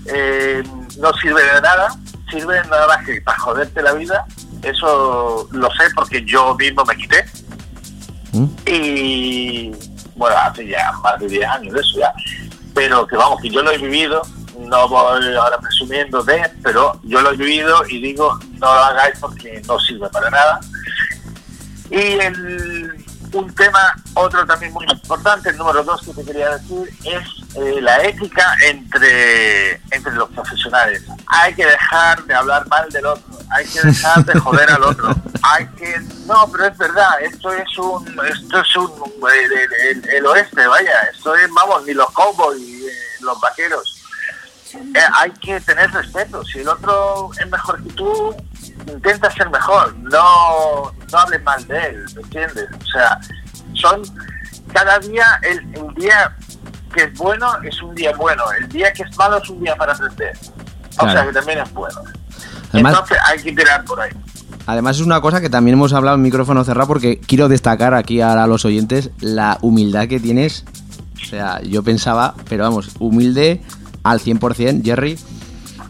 [0.06, 0.62] Eh,
[0.98, 1.88] no sirve de nada,
[2.30, 4.24] sirve nada más que para joderte la vida.
[4.62, 7.24] Eso lo sé porque yo mismo me quité.
[8.66, 9.72] Y
[10.16, 12.12] bueno, hace ya más de 10 años de eso ya.
[12.74, 14.22] Pero que vamos, que yo lo he vivido
[14.58, 19.18] no voy ahora presumiendo de, pero yo lo he vivido y digo, no lo hagáis
[19.20, 20.60] porque no sirve para nada.
[21.90, 22.77] Y el,
[23.32, 27.80] un tema, otro también muy importante, el número dos que te quería decir, es eh,
[27.80, 31.02] la ética entre, entre los profesionales.
[31.26, 35.14] Hay que dejar de hablar mal del otro, hay que dejar de joder al otro,
[35.42, 36.00] hay que...
[36.26, 38.06] No, pero es verdad, esto es un...
[38.26, 38.90] Esto es un...
[40.12, 43.98] El, oeste, vaya, esto es, vamos, ni los cowboys, eh, los vaqueros
[44.74, 46.44] eh, hay que tener respeto.
[46.44, 48.34] Si el otro es mejor que tú,
[48.92, 49.94] intenta ser mejor.
[49.98, 52.68] No, no hables mal de él, ¿me entiendes?
[52.80, 53.18] O sea,
[53.74, 54.02] son
[54.72, 56.36] cada día, el, día
[56.94, 58.44] que es bueno es un día bueno.
[58.60, 60.36] El día que es malo es un día para aprender.
[60.98, 62.02] O sea, que también es bueno.
[62.72, 64.10] Entonces hay que tirar por ahí.
[64.66, 68.20] Además es una cosa que también hemos hablado en micrófono cerrado porque quiero destacar aquí
[68.20, 70.64] a los oyentes la humildad que tienes.
[71.22, 73.62] O sea, yo pensaba, pero vamos, humilde
[74.02, 75.18] al 100%, Jerry.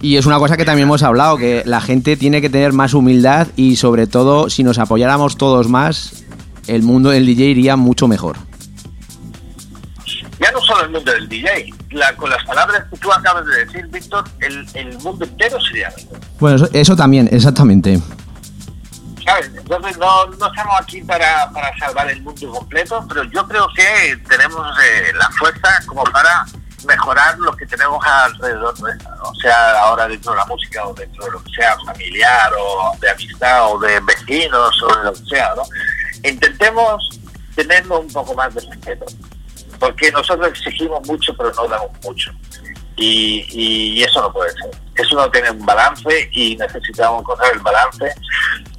[0.01, 2.95] Y es una cosa que también hemos hablado, que la gente tiene que tener más
[2.95, 6.25] humildad y sobre todo si nos apoyáramos todos más,
[6.69, 8.37] el mundo del DJ iría mucho mejor.
[10.39, 11.75] Ya no solo el mundo del DJ,
[12.17, 16.21] con las palabras que tú acabas de decir, Víctor, el, mundo entero sería mejor.
[16.39, 18.01] Bueno, eso, también, exactamente.
[19.25, 19.51] ¿Sabes?
[19.57, 24.17] Entonces no, no estamos aquí para, para, salvar el mundo completo, pero yo creo que
[24.29, 26.47] tenemos eh, la fuerza como para
[26.87, 28.75] mejorar lo que tenemos alrededor
[29.23, 32.97] o sea, ahora dentro de la música o dentro de lo que sea familiar o
[33.01, 35.63] de amistad o de vecinos o de lo que sea, ¿no?
[36.23, 37.21] Intentemos
[37.55, 39.07] tenerlo un poco más de respeto,
[39.79, 42.31] porque nosotros exigimos mucho pero no damos mucho.
[42.97, 44.71] Y, y, eso no puede ser.
[44.97, 48.13] Eso no tiene un balance y necesitamos encontrar el balance,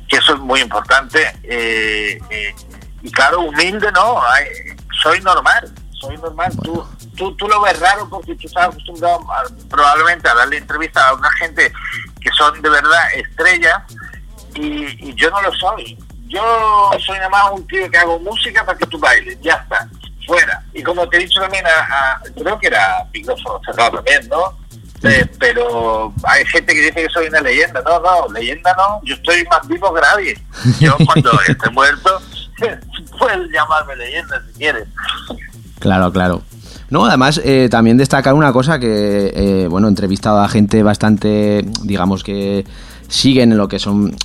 [0.09, 1.25] que eso es muy importante.
[1.43, 2.55] Eh, eh,
[3.01, 4.21] y claro, humilde no,
[5.01, 6.51] soy normal, soy normal.
[6.63, 6.85] Tú,
[7.19, 9.19] tú, tú lo ves raro porque tú estás acostumbrado
[9.69, 11.71] probablemente a darle entrevista a una gente
[12.21, 13.83] que son de verdad estrellas
[14.55, 15.97] y, yo no lo soy.
[16.27, 19.87] Yo soy nada más un tío que hago música para que tú bailes, ya está,
[20.25, 20.63] fuera.
[20.73, 24.57] Y como te he dicho también, a, creo que era micrófono cerrado también, ¿no?
[25.03, 27.81] Eh, pero hay gente que dice que soy una leyenda.
[27.81, 29.01] No, no, leyenda no.
[29.03, 30.37] Yo estoy más vivo que nadie.
[30.79, 32.21] Yo cuando esté muerto,
[33.17, 34.87] puedes llamarme leyenda si quieres.
[35.79, 36.43] Claro, claro.
[36.89, 41.65] No, además, eh, también destacar una cosa que, eh, bueno, he entrevistado a gente bastante,
[41.83, 42.65] digamos que
[43.07, 44.15] siguen en lo que son,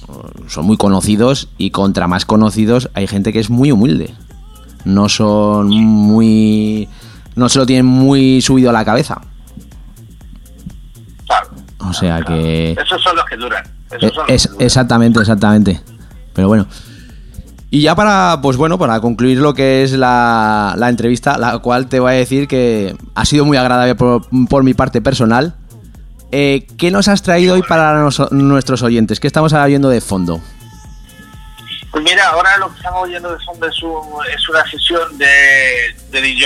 [0.46, 4.14] son muy conocidos y contra más conocidos hay gente que es muy humilde.
[4.84, 6.88] No son muy...
[7.34, 9.20] no se lo tienen muy subido a la cabeza.
[11.78, 12.72] o sea que...
[12.72, 13.64] Esos son los que duran.
[14.28, 15.80] es, Exactamente, exactamente.
[16.34, 16.66] Pero bueno,
[17.74, 21.98] y ya para, pues bueno, para concluir lo que es la, entrevista, la cual te
[21.98, 25.56] voy a decir que ha sido muy agradable por, mi parte personal.
[26.30, 29.18] Eh, ¿Qué nos has traído hoy para nuestros oyentes?
[29.18, 30.40] ¿Qué estamos viendo de fondo?
[31.90, 35.26] Pues mira, ahora lo que estamos oyendo de fondo es, una sesión de,
[36.12, 36.38] de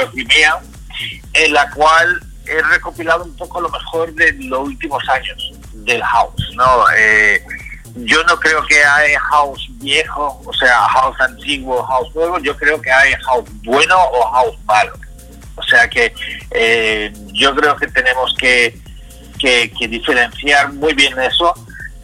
[1.34, 6.50] en la cual he recopilado un poco lo mejor de los últimos años del house,
[6.56, 6.84] ¿no?
[6.96, 7.42] Eh,
[8.05, 12.80] yo no creo que hay house viejo, o sea, house antiguo, house nuevo, yo creo
[12.80, 14.92] que hay house bueno o house malo.
[15.57, 16.12] O sea que
[16.53, 18.78] eh, yo creo que tenemos que,
[19.38, 21.53] que, diferenciar muy bien eso.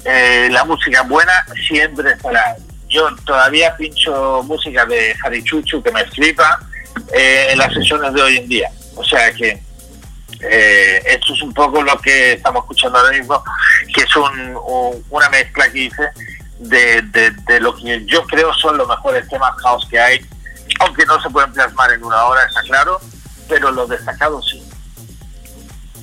[0.04, 2.56] Eh, la música buena siempre estará.
[2.88, 6.60] Yo todavía pincho música de Chuchu que me flipa
[7.12, 8.70] eh, en las sesiones de hoy en día.
[8.96, 9.62] O sea que
[11.06, 13.42] esto es un poco lo que estamos escuchando ahora mismo,
[13.94, 14.16] que es
[15.10, 16.10] una mezcla que hice
[16.58, 17.02] de,
[17.46, 20.20] de, lo que yo creo son los mejores temas house que hay,
[20.80, 23.00] aunque no se pueden plasmar en una hora, está claro,
[23.48, 24.62] pero los destacados sí.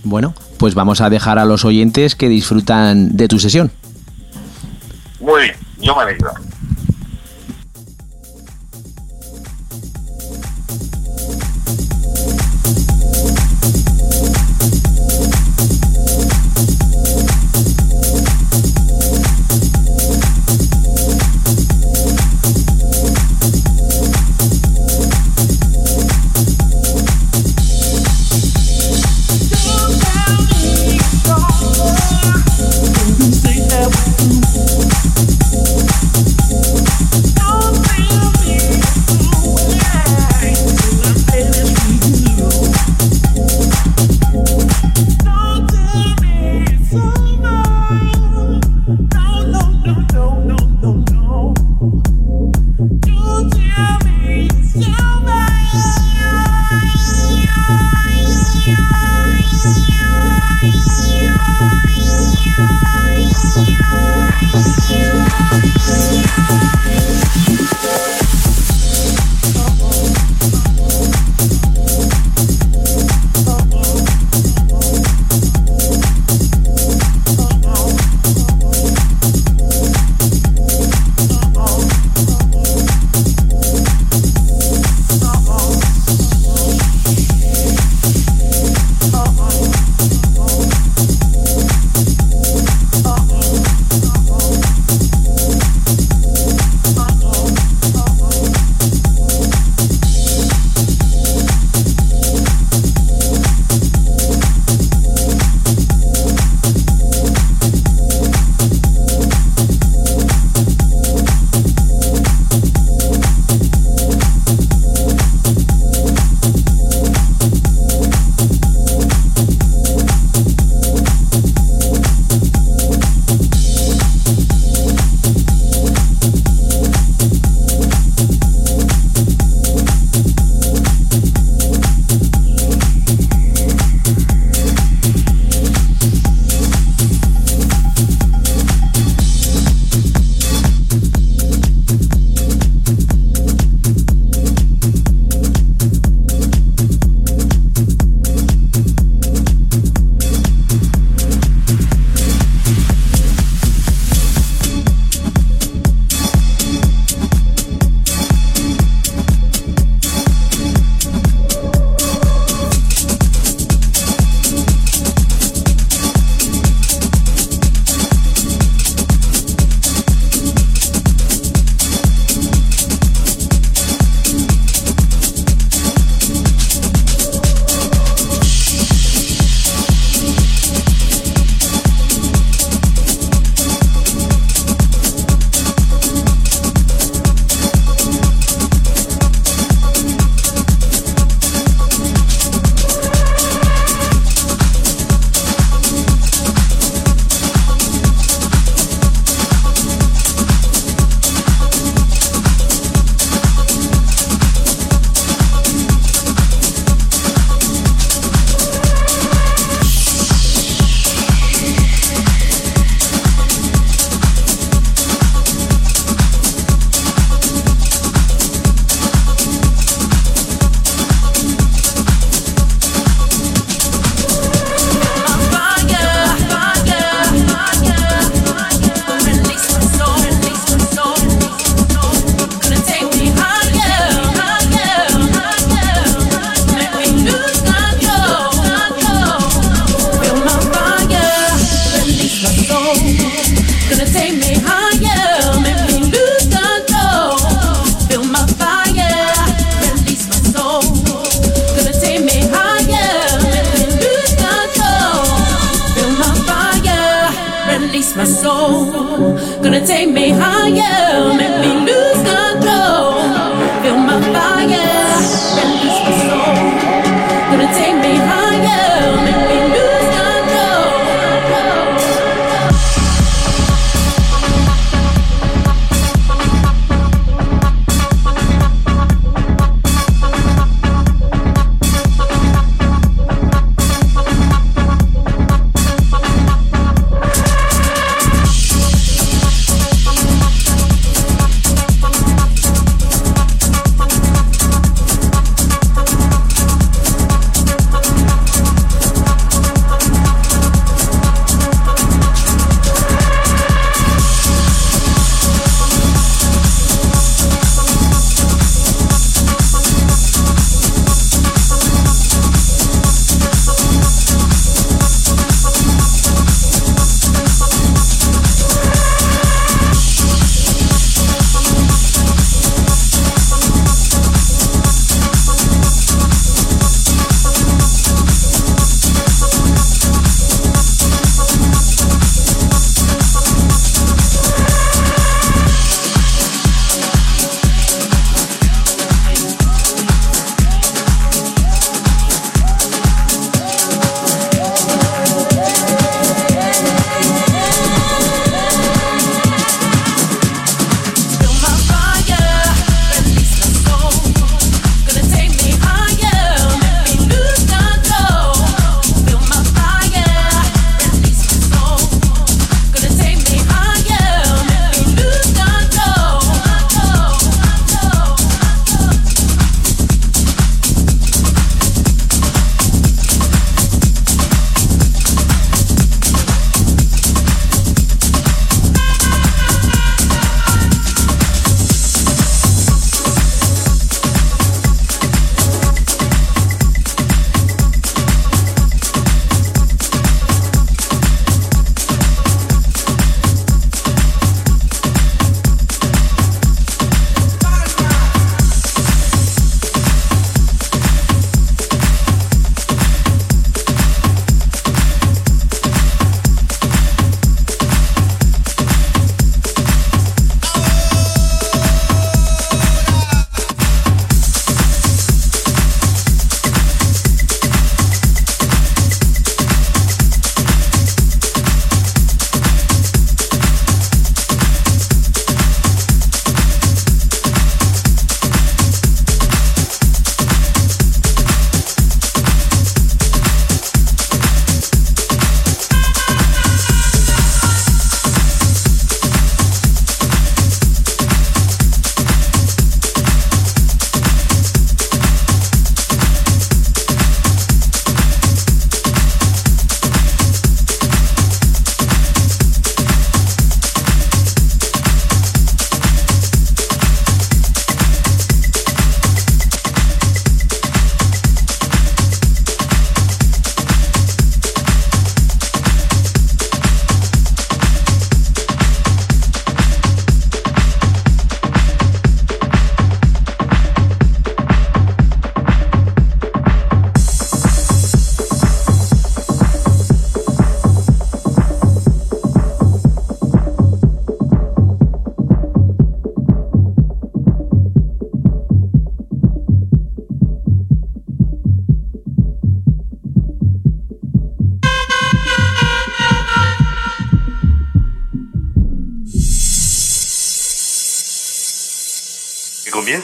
[0.04, 3.72] Bueno, pues vamos a dejar a los oyentes que disfrutan de tu sesión.
[5.20, 6.32] Muy bien, yo me alegro.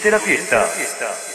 [0.10, 1.27] Comience la fiesta.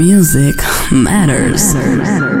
[0.00, 1.74] Music matters.
[1.74, 2.39] matters.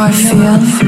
[0.00, 0.79] How I feel?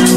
[0.09, 0.14] you.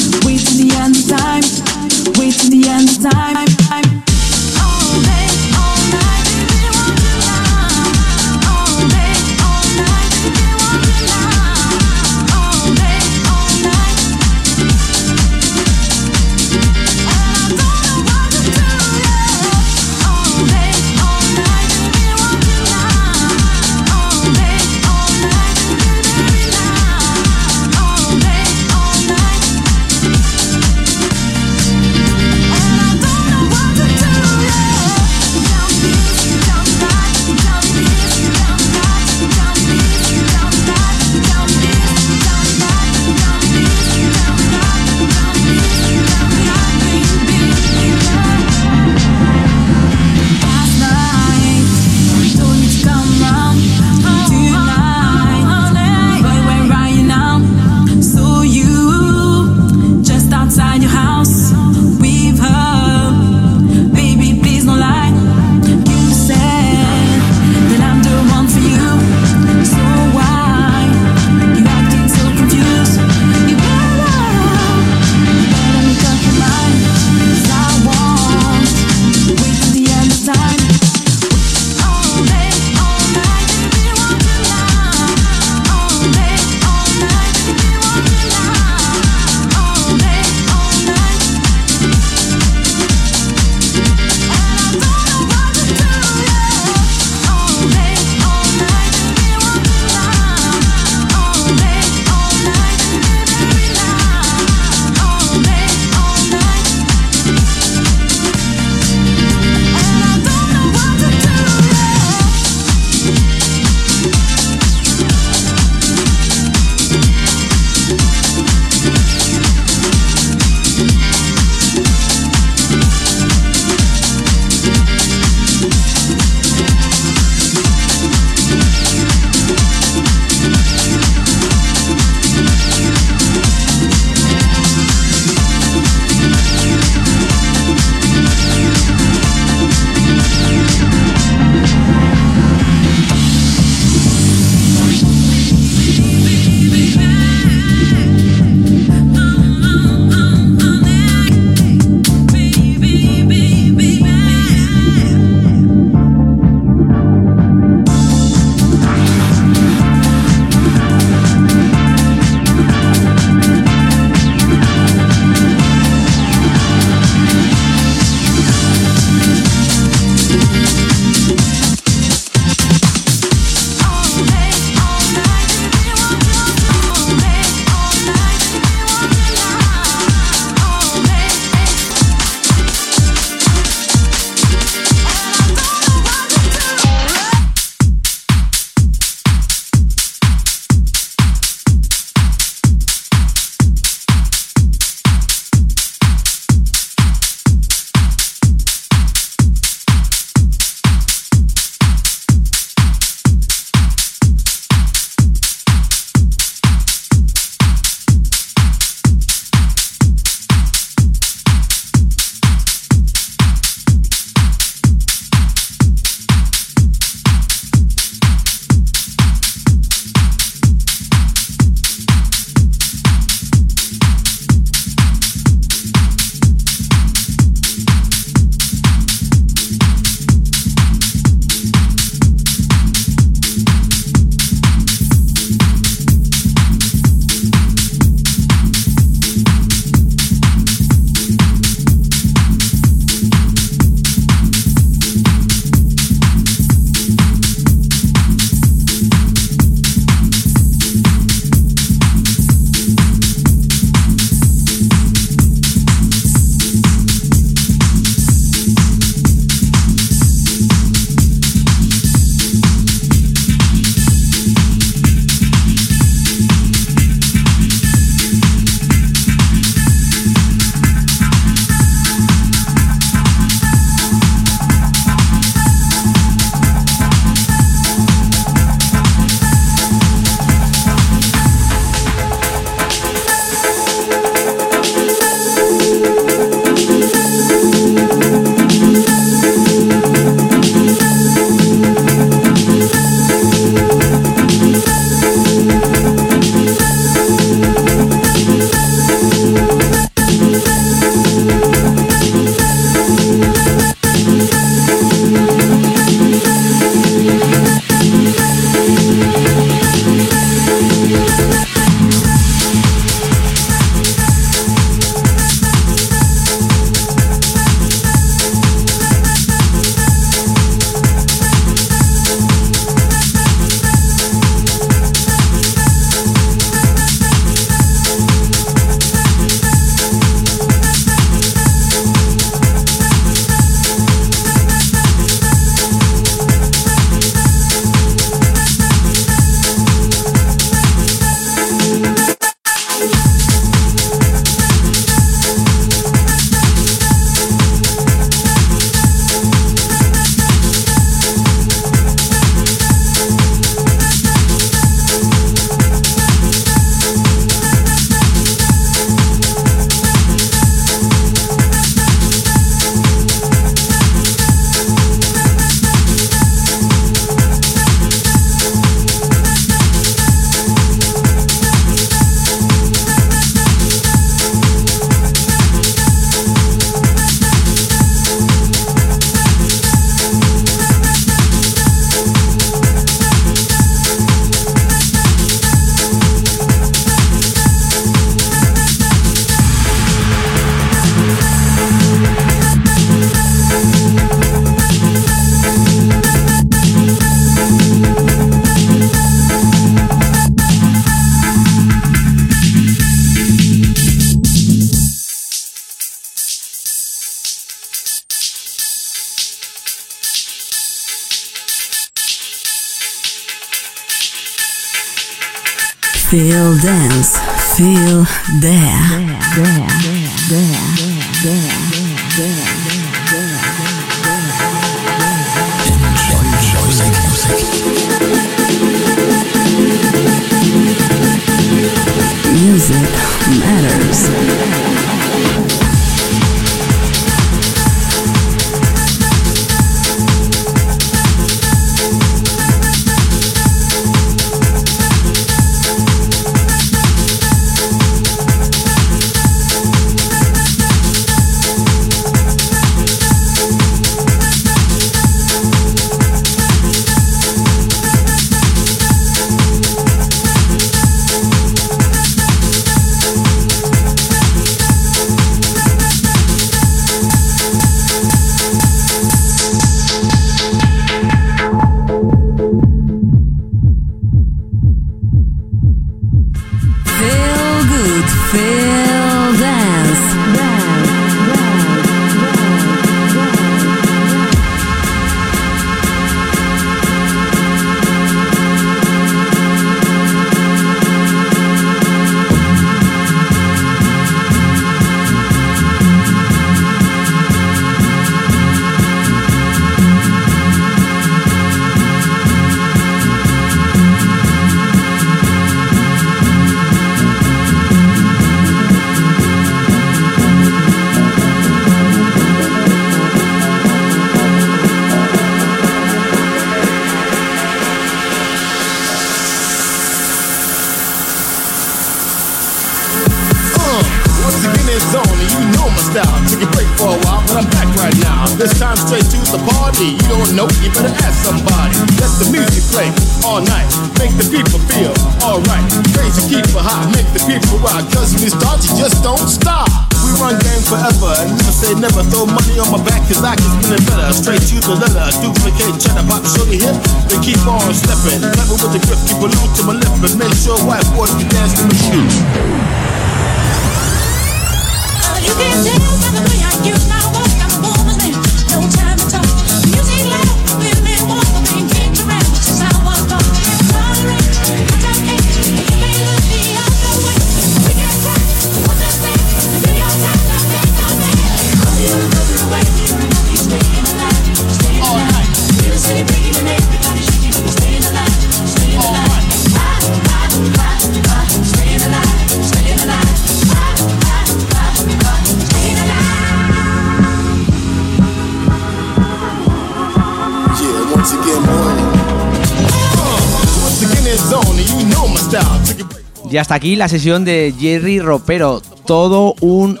[596.72, 598.80] Hasta aquí la sesión de Jerry Ropero.
[599.06, 600.00] Todo un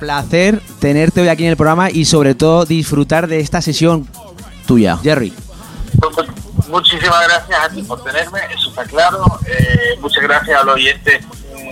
[0.00, 4.08] placer tenerte hoy aquí en el programa y sobre todo disfrutar de esta sesión
[4.66, 4.96] tuya.
[5.02, 5.34] Jerry.
[6.00, 6.28] Pues,
[6.68, 9.22] Muchísimas gracias a ti por tenerme, eso está claro.
[9.46, 11.20] Eh, muchas gracias al oyente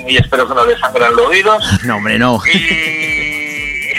[0.06, 1.64] y espero que no le sangran los oídos.
[1.84, 2.42] No, hombre, no.
[2.52, 3.92] Y,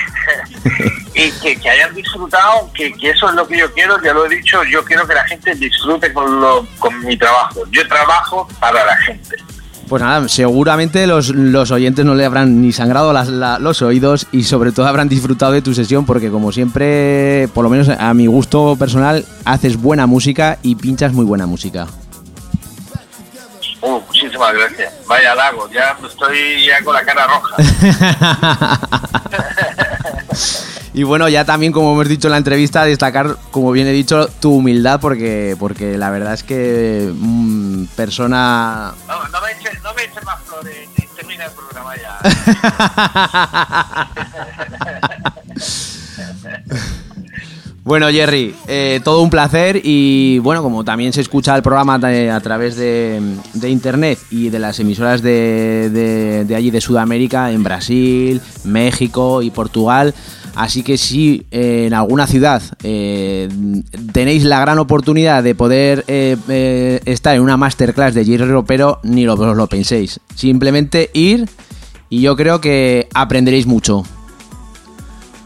[1.15, 4.27] y que, que hayan disfrutado, que, que eso es lo que yo quiero, ya lo
[4.27, 7.63] he dicho, yo quiero que la gente disfrute con, lo, con mi trabajo.
[7.71, 9.35] Yo trabajo para la gente.
[9.87, 14.27] Pues nada, seguramente los, los oyentes no le habrán ni sangrado las- la- los oídos
[14.33, 18.13] y sobre todo habrán disfrutado de tu sesión porque como siempre, por lo menos a
[18.13, 21.87] mi gusto personal, haces buena música y pinchas muy buena música.
[23.81, 24.91] Uh, muchísimas gracias.
[25.07, 27.55] Vaya lago, ya estoy ya con la cara roja.
[30.97, 34.27] Y bueno, ya también como hemos dicho en la entrevista, destacar, como bien he dicho,
[34.39, 38.93] tu humildad porque, porque la verdad es que mm, persona...
[39.07, 39.89] No, no me eches no
[40.25, 42.17] más flores, termina el programa ya.
[47.83, 52.39] Bueno, Jerry, eh, todo un placer y bueno, como también se escucha el programa a
[52.41, 53.21] través de,
[53.53, 59.41] de internet y de las emisoras de, de- de allí de Sudamérica, en Brasil, México
[59.41, 60.13] y Portugal,
[60.57, 63.47] así que si eh, en alguna ciudad eh,
[64.11, 69.23] tenéis la gran oportunidad de poder eh, estar en una masterclass de Jerry Ropero, ni
[69.23, 71.47] lo, os lo penséis, simplemente ir
[72.09, 74.03] y yo creo que aprenderéis mucho.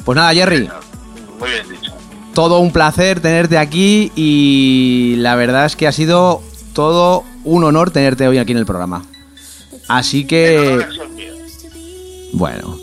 [0.05, 0.69] Pues nada, Jerry
[1.39, 1.91] Muy bien dicho.
[2.33, 6.41] todo un placer tenerte aquí y la verdad es que ha sido
[6.73, 9.03] todo un honor tenerte hoy aquí en el programa.
[9.89, 10.79] Así que,
[12.31, 12.77] bueno,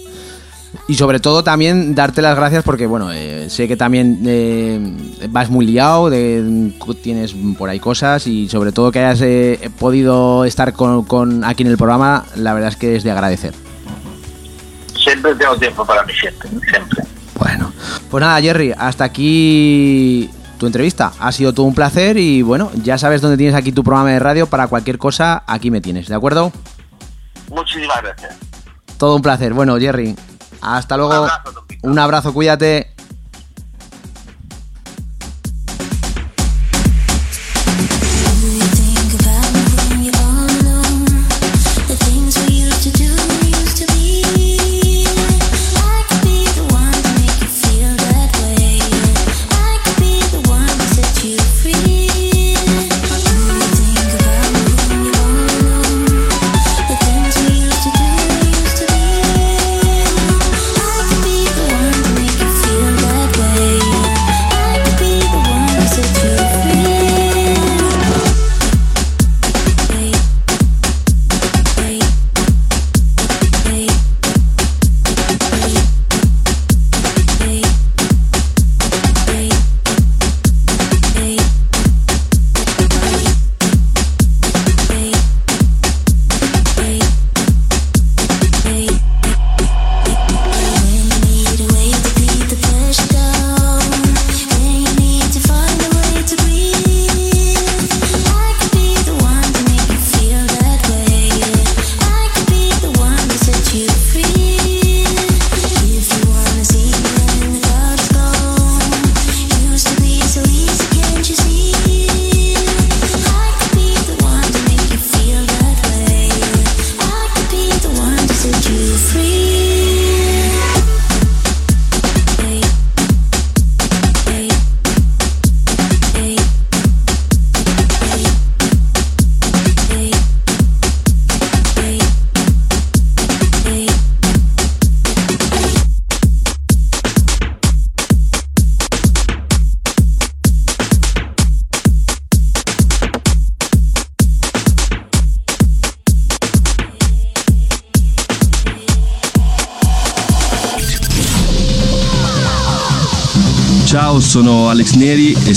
[0.89, 4.81] Y sobre todo también darte las gracias porque, bueno, eh, sé que también eh,
[5.29, 10.47] vas muy liado, de- tienes por ahí cosas y sobre todo que hayas eh, podido
[10.47, 13.53] estar con, con aquí en el programa, la verdad es que es de agradecer.
[14.99, 17.05] Siempre tengo tiempo para mi gente, siempre.
[17.39, 17.71] Bueno,
[18.11, 21.13] pues nada, Jerry, hasta aquí tu entrevista.
[21.21, 24.19] Ha sido todo un placer y bueno, ya sabes dónde tienes aquí tu programa de
[24.21, 26.51] radio para cualquier cosa, aquí me tienes, ¿de acuerdo?
[27.51, 28.37] Muchísimas gracias.
[28.97, 29.53] Todo un placer.
[29.55, 30.17] Bueno, Jerry,
[30.61, 31.13] hasta luego.
[31.13, 31.89] Un abrazo, Tompito.
[31.89, 32.95] Un abrazo, cuídate.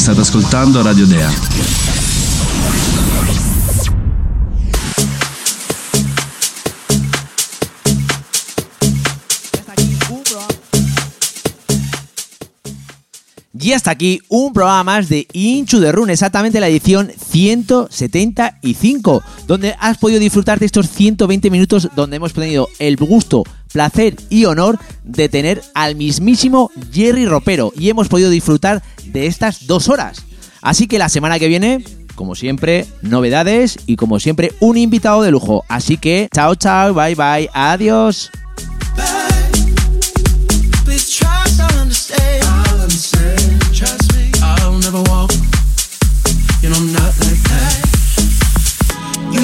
[0.01, 1.29] State ascoltando Radio Dea.
[13.53, 19.76] Y hasta aquí un programa más de Inchu de Run, exactamente la edición 175, donde
[19.80, 24.80] has podido disfrutar de estos 120 minutos donde hemos tenido el gusto, placer y honor
[25.03, 30.23] de tener al mismísimo Jerry Ropero y hemos podido disfrutar de estas dos horas.
[30.61, 31.84] Así que la semana que viene,
[32.15, 35.63] como siempre, novedades y como siempre, un invitado de lujo.
[35.68, 38.30] Así que, chao, chao, bye, bye, adiós.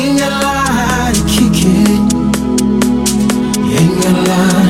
[0.07, 2.13] ain't gonna lie, to kick it.
[3.65, 4.66] You ain't gonna lie.